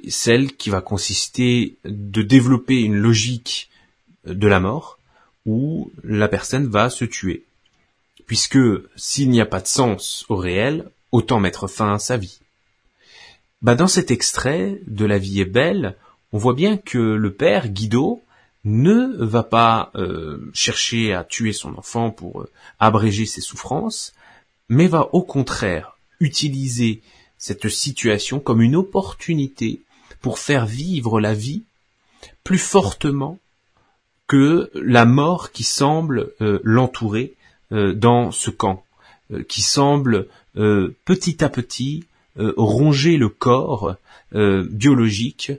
celle 0.08 0.56
qui 0.56 0.70
va 0.70 0.80
consister 0.80 1.76
de 1.84 2.22
développer 2.22 2.80
une 2.80 2.96
logique 2.96 3.70
de 4.24 4.46
la 4.46 4.60
mort, 4.60 4.98
où 5.46 5.90
la 6.04 6.28
personne 6.28 6.68
va 6.68 6.90
se 6.90 7.04
tuer. 7.04 7.44
Puisque 8.26 8.58
s'il 8.94 9.30
n'y 9.30 9.40
a 9.40 9.46
pas 9.46 9.60
de 9.60 9.66
sens 9.66 10.24
au 10.28 10.36
réel, 10.36 10.90
autant 11.10 11.40
mettre 11.40 11.66
fin 11.66 11.92
à 11.92 11.98
sa 11.98 12.16
vie. 12.16 12.38
Bah 13.62 13.74
dans 13.74 13.88
cet 13.88 14.10
extrait 14.10 14.80
de 14.86 15.04
La 15.04 15.18
vie 15.18 15.40
est 15.40 15.44
belle, 15.44 15.96
on 16.32 16.38
voit 16.38 16.54
bien 16.54 16.76
que 16.76 16.98
le 16.98 17.32
père, 17.32 17.68
Guido, 17.68 18.22
ne 18.64 19.24
va 19.24 19.42
pas 19.42 19.90
euh, 19.96 20.50
chercher 20.52 21.14
à 21.14 21.24
tuer 21.24 21.52
son 21.52 21.76
enfant 21.76 22.10
pour 22.10 22.42
euh, 22.42 22.50
abréger 22.78 23.26
ses 23.26 23.40
souffrances, 23.40 24.14
mais 24.68 24.86
va 24.86 25.08
au 25.12 25.22
contraire 25.22 25.96
utiliser 26.20 27.02
cette 27.38 27.68
situation 27.68 28.40
comme 28.40 28.62
une 28.62 28.76
opportunité 28.76 29.80
pour 30.20 30.38
faire 30.38 30.66
vivre 30.66 31.20
la 31.20 31.34
vie 31.34 31.62
plus 32.44 32.58
fortement 32.58 33.38
que 34.26 34.70
la 34.74 35.06
mort 35.06 35.50
qui 35.50 35.64
semble 35.64 36.32
euh, 36.40 36.60
l'entourer 36.62 37.34
dans 37.70 38.32
ce 38.32 38.50
camp, 38.50 38.84
qui 39.46 39.62
semble 39.62 40.26
petit 40.56 41.44
à 41.44 41.48
petit 41.48 42.04
euh, 42.38 42.54
ronger 42.56 43.16
le 43.16 43.28
corps 43.28 43.96
euh, 44.36 44.64
biologique 44.70 45.50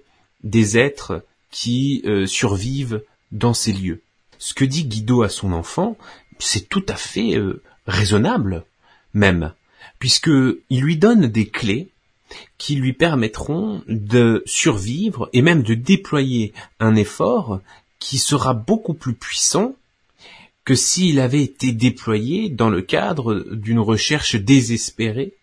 des 0.43 0.77
êtres 0.77 1.25
qui 1.51 2.01
euh, 2.05 2.25
survivent 2.25 3.03
dans 3.33 3.53
ces 3.53 3.73
lieux. 3.73 4.01
Ce 4.39 4.53
que 4.53 4.63
dit 4.63 4.85
Guido 4.85 5.21
à 5.21 5.27
son 5.27 5.51
enfant, 5.51 5.97
c'est 6.39 6.69
tout 6.69 6.85
à 6.87 6.95
fait 6.95 7.37
raisonnable, 7.85 8.63
même, 9.13 9.53
puisque 10.01 10.31
il 10.71 10.81
lui 10.81 10.97
donne 10.97 11.27
des 11.27 11.45
clés 11.45 11.89
qui 12.57 12.75
lui 12.75 12.91
permettront 12.91 13.83
de 13.87 14.41
survivre 14.47 15.29
et 15.31 15.43
même 15.43 15.61
de 15.61 15.75
déployer 15.75 16.53
un 16.79 16.95
effort 16.95 17.61
qui 17.99 18.17
sera 18.17 18.55
beaucoup 18.55 18.95
plus 18.95 19.13
puissant 19.13 19.75
que 20.65 20.73
s'il 20.73 21.19
avait 21.19 21.43
été 21.43 21.71
déployé 21.71 22.49
dans 22.49 22.69
le 22.69 22.81
cadre 22.81 23.45
d'une 23.51 23.79
recherche 23.79 24.35
désespérée 24.35 25.33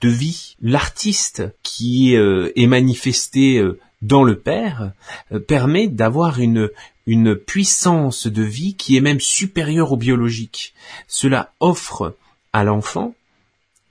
de 0.00 0.08
vie. 0.08 0.56
L'artiste 0.60 1.44
qui 1.62 2.16
euh, 2.16 2.50
est 2.56 2.66
manifesté 2.66 3.58
euh, 3.58 3.78
dans 4.02 4.24
le 4.24 4.36
Père 4.36 4.92
euh, 5.30 5.38
permet 5.38 5.86
d'avoir 5.86 6.40
une, 6.40 6.68
une 7.06 7.36
puissance 7.36 8.26
de 8.26 8.42
vie 8.42 8.74
qui 8.74 8.96
est 8.96 9.02
même 9.02 9.20
supérieure 9.20 9.92
au 9.92 9.96
biologique. 9.96 10.74
Cela 11.06 11.52
offre 11.60 12.16
à 12.52 12.64
l'enfant, 12.64 13.14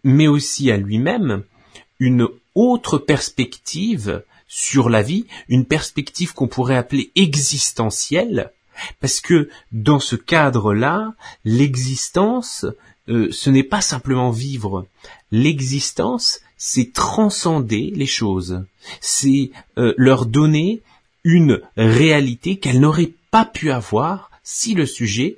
mais 0.03 0.27
aussi 0.27 0.71
à 0.71 0.77
lui-même, 0.77 1.43
une 1.99 2.27
autre 2.55 2.97
perspective 2.97 4.23
sur 4.47 4.89
la 4.89 5.01
vie, 5.01 5.25
une 5.47 5.65
perspective 5.65 6.33
qu'on 6.33 6.47
pourrait 6.47 6.77
appeler 6.77 7.11
existentielle, 7.15 8.51
parce 8.99 9.19
que 9.21 9.49
dans 9.71 9.99
ce 9.99 10.15
cadre-là, 10.15 11.13
l'existence, 11.45 12.65
euh, 13.09 13.29
ce 13.31 13.49
n'est 13.49 13.63
pas 13.63 13.81
simplement 13.81 14.31
vivre. 14.31 14.87
L'existence, 15.31 16.39
c'est 16.57 16.93
transcender 16.93 17.91
les 17.95 18.05
choses. 18.05 18.63
C'est 19.01 19.51
euh, 19.77 19.93
leur 19.97 20.25
donner 20.25 20.81
une 21.23 21.61
réalité 21.75 22.57
qu'elles 22.57 22.79
n'auraient 22.79 23.13
pas 23.31 23.45
pu 23.45 23.71
avoir 23.71 24.31
si 24.43 24.73
le 24.73 24.85
sujet 24.85 25.37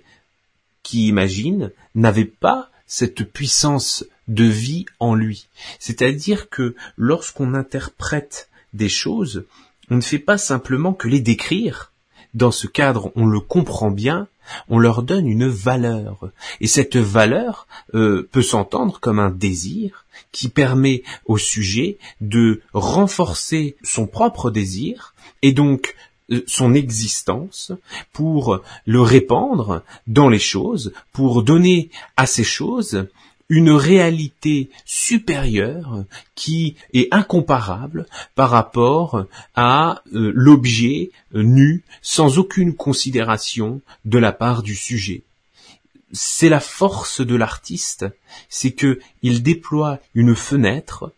qui 0.83 1.07
imagine 1.07 1.71
n'avait 1.95 2.25
pas 2.25 2.69
cette 2.87 3.23
puissance 3.23 4.05
de 4.31 4.45
vie 4.45 4.85
en 4.99 5.13
lui. 5.13 5.47
C'est-à-dire 5.79 6.49
que 6.49 6.75
lorsqu'on 6.97 7.53
interprète 7.53 8.49
des 8.73 8.89
choses, 8.89 9.45
on 9.89 9.95
ne 9.95 10.01
fait 10.01 10.19
pas 10.19 10.37
simplement 10.37 10.93
que 10.93 11.07
les 11.07 11.19
décrire, 11.19 11.91
dans 12.33 12.51
ce 12.51 12.67
cadre, 12.67 13.11
on 13.15 13.25
le 13.25 13.41
comprend 13.41 13.91
bien, 13.91 14.27
on 14.69 14.79
leur 14.79 15.03
donne 15.03 15.27
une 15.27 15.47
valeur. 15.47 16.31
Et 16.61 16.67
cette 16.67 16.95
valeur 16.95 17.67
euh, 17.93 18.27
peut 18.31 18.41
s'entendre 18.41 18.99
comme 18.99 19.19
un 19.19 19.31
désir 19.31 20.05
qui 20.31 20.47
permet 20.47 21.03
au 21.25 21.37
sujet 21.37 21.97
de 22.21 22.61
renforcer 22.73 23.75
son 23.83 24.07
propre 24.07 24.49
désir 24.49 25.13
et 25.41 25.51
donc 25.51 25.95
euh, 26.31 26.41
son 26.47 26.73
existence 26.73 27.73
pour 28.13 28.61
le 28.85 29.01
répandre 29.01 29.83
dans 30.07 30.29
les 30.29 30.39
choses, 30.39 30.93
pour 31.11 31.43
donner 31.43 31.89
à 32.15 32.27
ces 32.27 32.45
choses 32.45 33.07
une 33.51 33.71
réalité 33.71 34.69
supérieure 34.85 36.05
qui 36.35 36.77
est 36.93 37.13
incomparable 37.13 38.05
par 38.33 38.49
rapport 38.49 39.25
à 39.55 40.03
euh, 40.13 40.31
l'objet 40.33 41.11
nu 41.33 41.83
sans 42.01 42.39
aucune 42.39 42.73
considération 42.73 43.81
de 44.05 44.19
la 44.19 44.31
part 44.31 44.63
du 44.63 44.73
sujet. 44.73 45.23
C'est 46.13 46.47
la 46.47 46.61
force 46.61 47.19
de 47.19 47.35
l'artiste, 47.35 48.05
c'est 48.47 48.71
que 48.71 49.01
il 49.21 49.43
déploie 49.43 49.99
une 50.15 50.33
fenêtre 50.33 51.11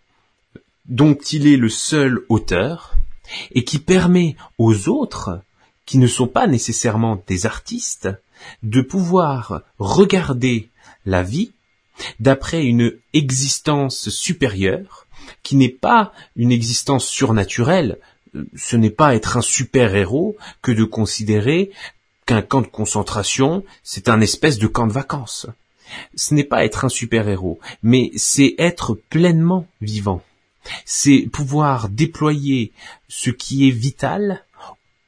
dont 0.88 1.14
il 1.14 1.46
est 1.46 1.58
le 1.58 1.70
seul 1.70 2.26
auteur 2.30 2.96
et 3.52 3.64
qui 3.64 3.78
permet 3.78 4.36
aux 4.58 4.90
autres 4.90 5.40
qui 5.86 6.00
ne 6.00 6.08
sont 6.08 6.28
pas 6.28 6.48
nécessairement 6.48 7.22
des 7.28 7.46
artistes 7.46 8.10
de 8.64 8.82
pouvoir 8.82 9.62
regarder 9.78 10.70
la 11.06 11.22
vie 11.22 11.52
d'après 12.20 12.64
une 12.64 12.94
existence 13.14 14.10
supérieure, 14.10 15.08
qui 15.41 15.56
n'est 15.56 15.70
pas 15.70 16.14
une 16.36 16.52
existence 16.52 17.06
surnaturelle, 17.06 17.98
ce 18.56 18.76
n'est 18.76 18.89
pas 18.89 19.16
être 19.16 19.38
un 19.38 19.41
super-héros 19.41 20.38
que 20.62 20.72
de 20.72 20.84
considérer 20.84 21.72
qu'un 22.26 22.41
camp 22.41 22.62
de 22.62 22.68
concentration, 22.68 23.64
c'est 23.84 24.10
un 24.10 24.22
espèce 24.22 24.58
de 24.58 24.68
camp 24.68 24.88
de 24.88 24.94
vacances. 24.94 25.48
Ce 26.16 26.34
n'est 26.34 26.44
pas 26.44 26.66
être 26.66 26.86
un 26.86 26.89
super-héros, 26.89 27.60
mais 27.84 28.12
c'est 28.16 28.56
être 28.58 28.96
pleinement 29.10 29.68
vivant. 29.82 30.24
C'est 30.86 31.28
pouvoir 31.32 31.89
déployer 31.89 32.72
ce 33.10 33.30
qui 33.30 33.68
est 33.68 33.72
vital 33.72 34.44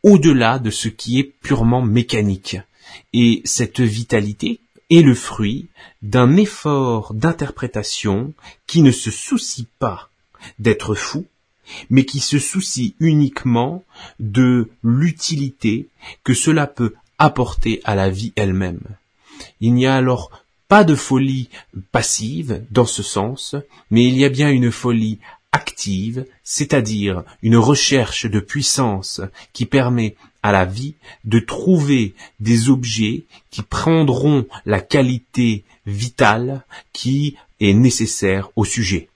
au-delà 0.03 0.59
de 0.59 0.69
ce 0.69 0.89
qui 0.89 1.19
est 1.19 1.31
purement 1.41 1.81
mécanique. 1.81 2.57
Et 3.13 3.41
cette 3.45 3.79
vitalité 3.79 4.59
est 4.89 5.01
le 5.01 5.15
fruit 5.15 5.67
d'un 6.01 6.35
effort 6.37 7.13
d'interprétation 7.13 8.33
qui 8.67 8.81
ne 8.81 8.91
se 8.91 9.11
soucie 9.11 9.67
pas 9.79 10.09
d'être 10.59 10.95
fou, 10.95 11.25
mais 11.89 12.05
qui 12.05 12.19
se 12.19 12.37
soucie 12.37 12.95
uniquement 12.99 13.83
de 14.19 14.69
l'utilité 14.83 15.87
que 16.23 16.33
cela 16.33 16.67
peut 16.67 16.93
apporter 17.17 17.81
à 17.83 17.95
la 17.95 18.09
vie 18.09 18.33
elle-même. 18.35 18.83
Il 19.61 19.73
n'y 19.73 19.87
a 19.87 19.95
alors 19.95 20.31
pas 20.67 20.83
de 20.83 20.95
folie 20.95 21.49
passive 21.91 22.63
dans 22.71 22.85
ce 22.85 23.03
sens, 23.03 23.55
mais 23.91 24.05
il 24.05 24.17
y 24.17 24.25
a 24.25 24.29
bien 24.29 24.49
une 24.49 24.71
folie 24.71 25.19
active, 25.51 26.25
c'est-à-dire 26.43 27.23
une 27.41 27.55
recherche 27.57 28.25
de 28.25 28.39
puissance 28.39 29.21
qui 29.53 29.65
permet 29.65 30.15
à 30.45 30.51
la 30.51 30.63
vie 30.63 30.93
de 31.23 31.39
trouver 31.39 32.13
des 32.39 32.69
objets 32.69 33.23
qui 33.49 33.63
prendront 33.63 34.45
la 34.67 34.79
qualité 34.79 35.63
vitale 35.87 36.63
qui 36.93 37.35
est 37.59 37.73
nécessaire 37.73 38.51
au 38.55 38.63
sujet. 38.63 39.09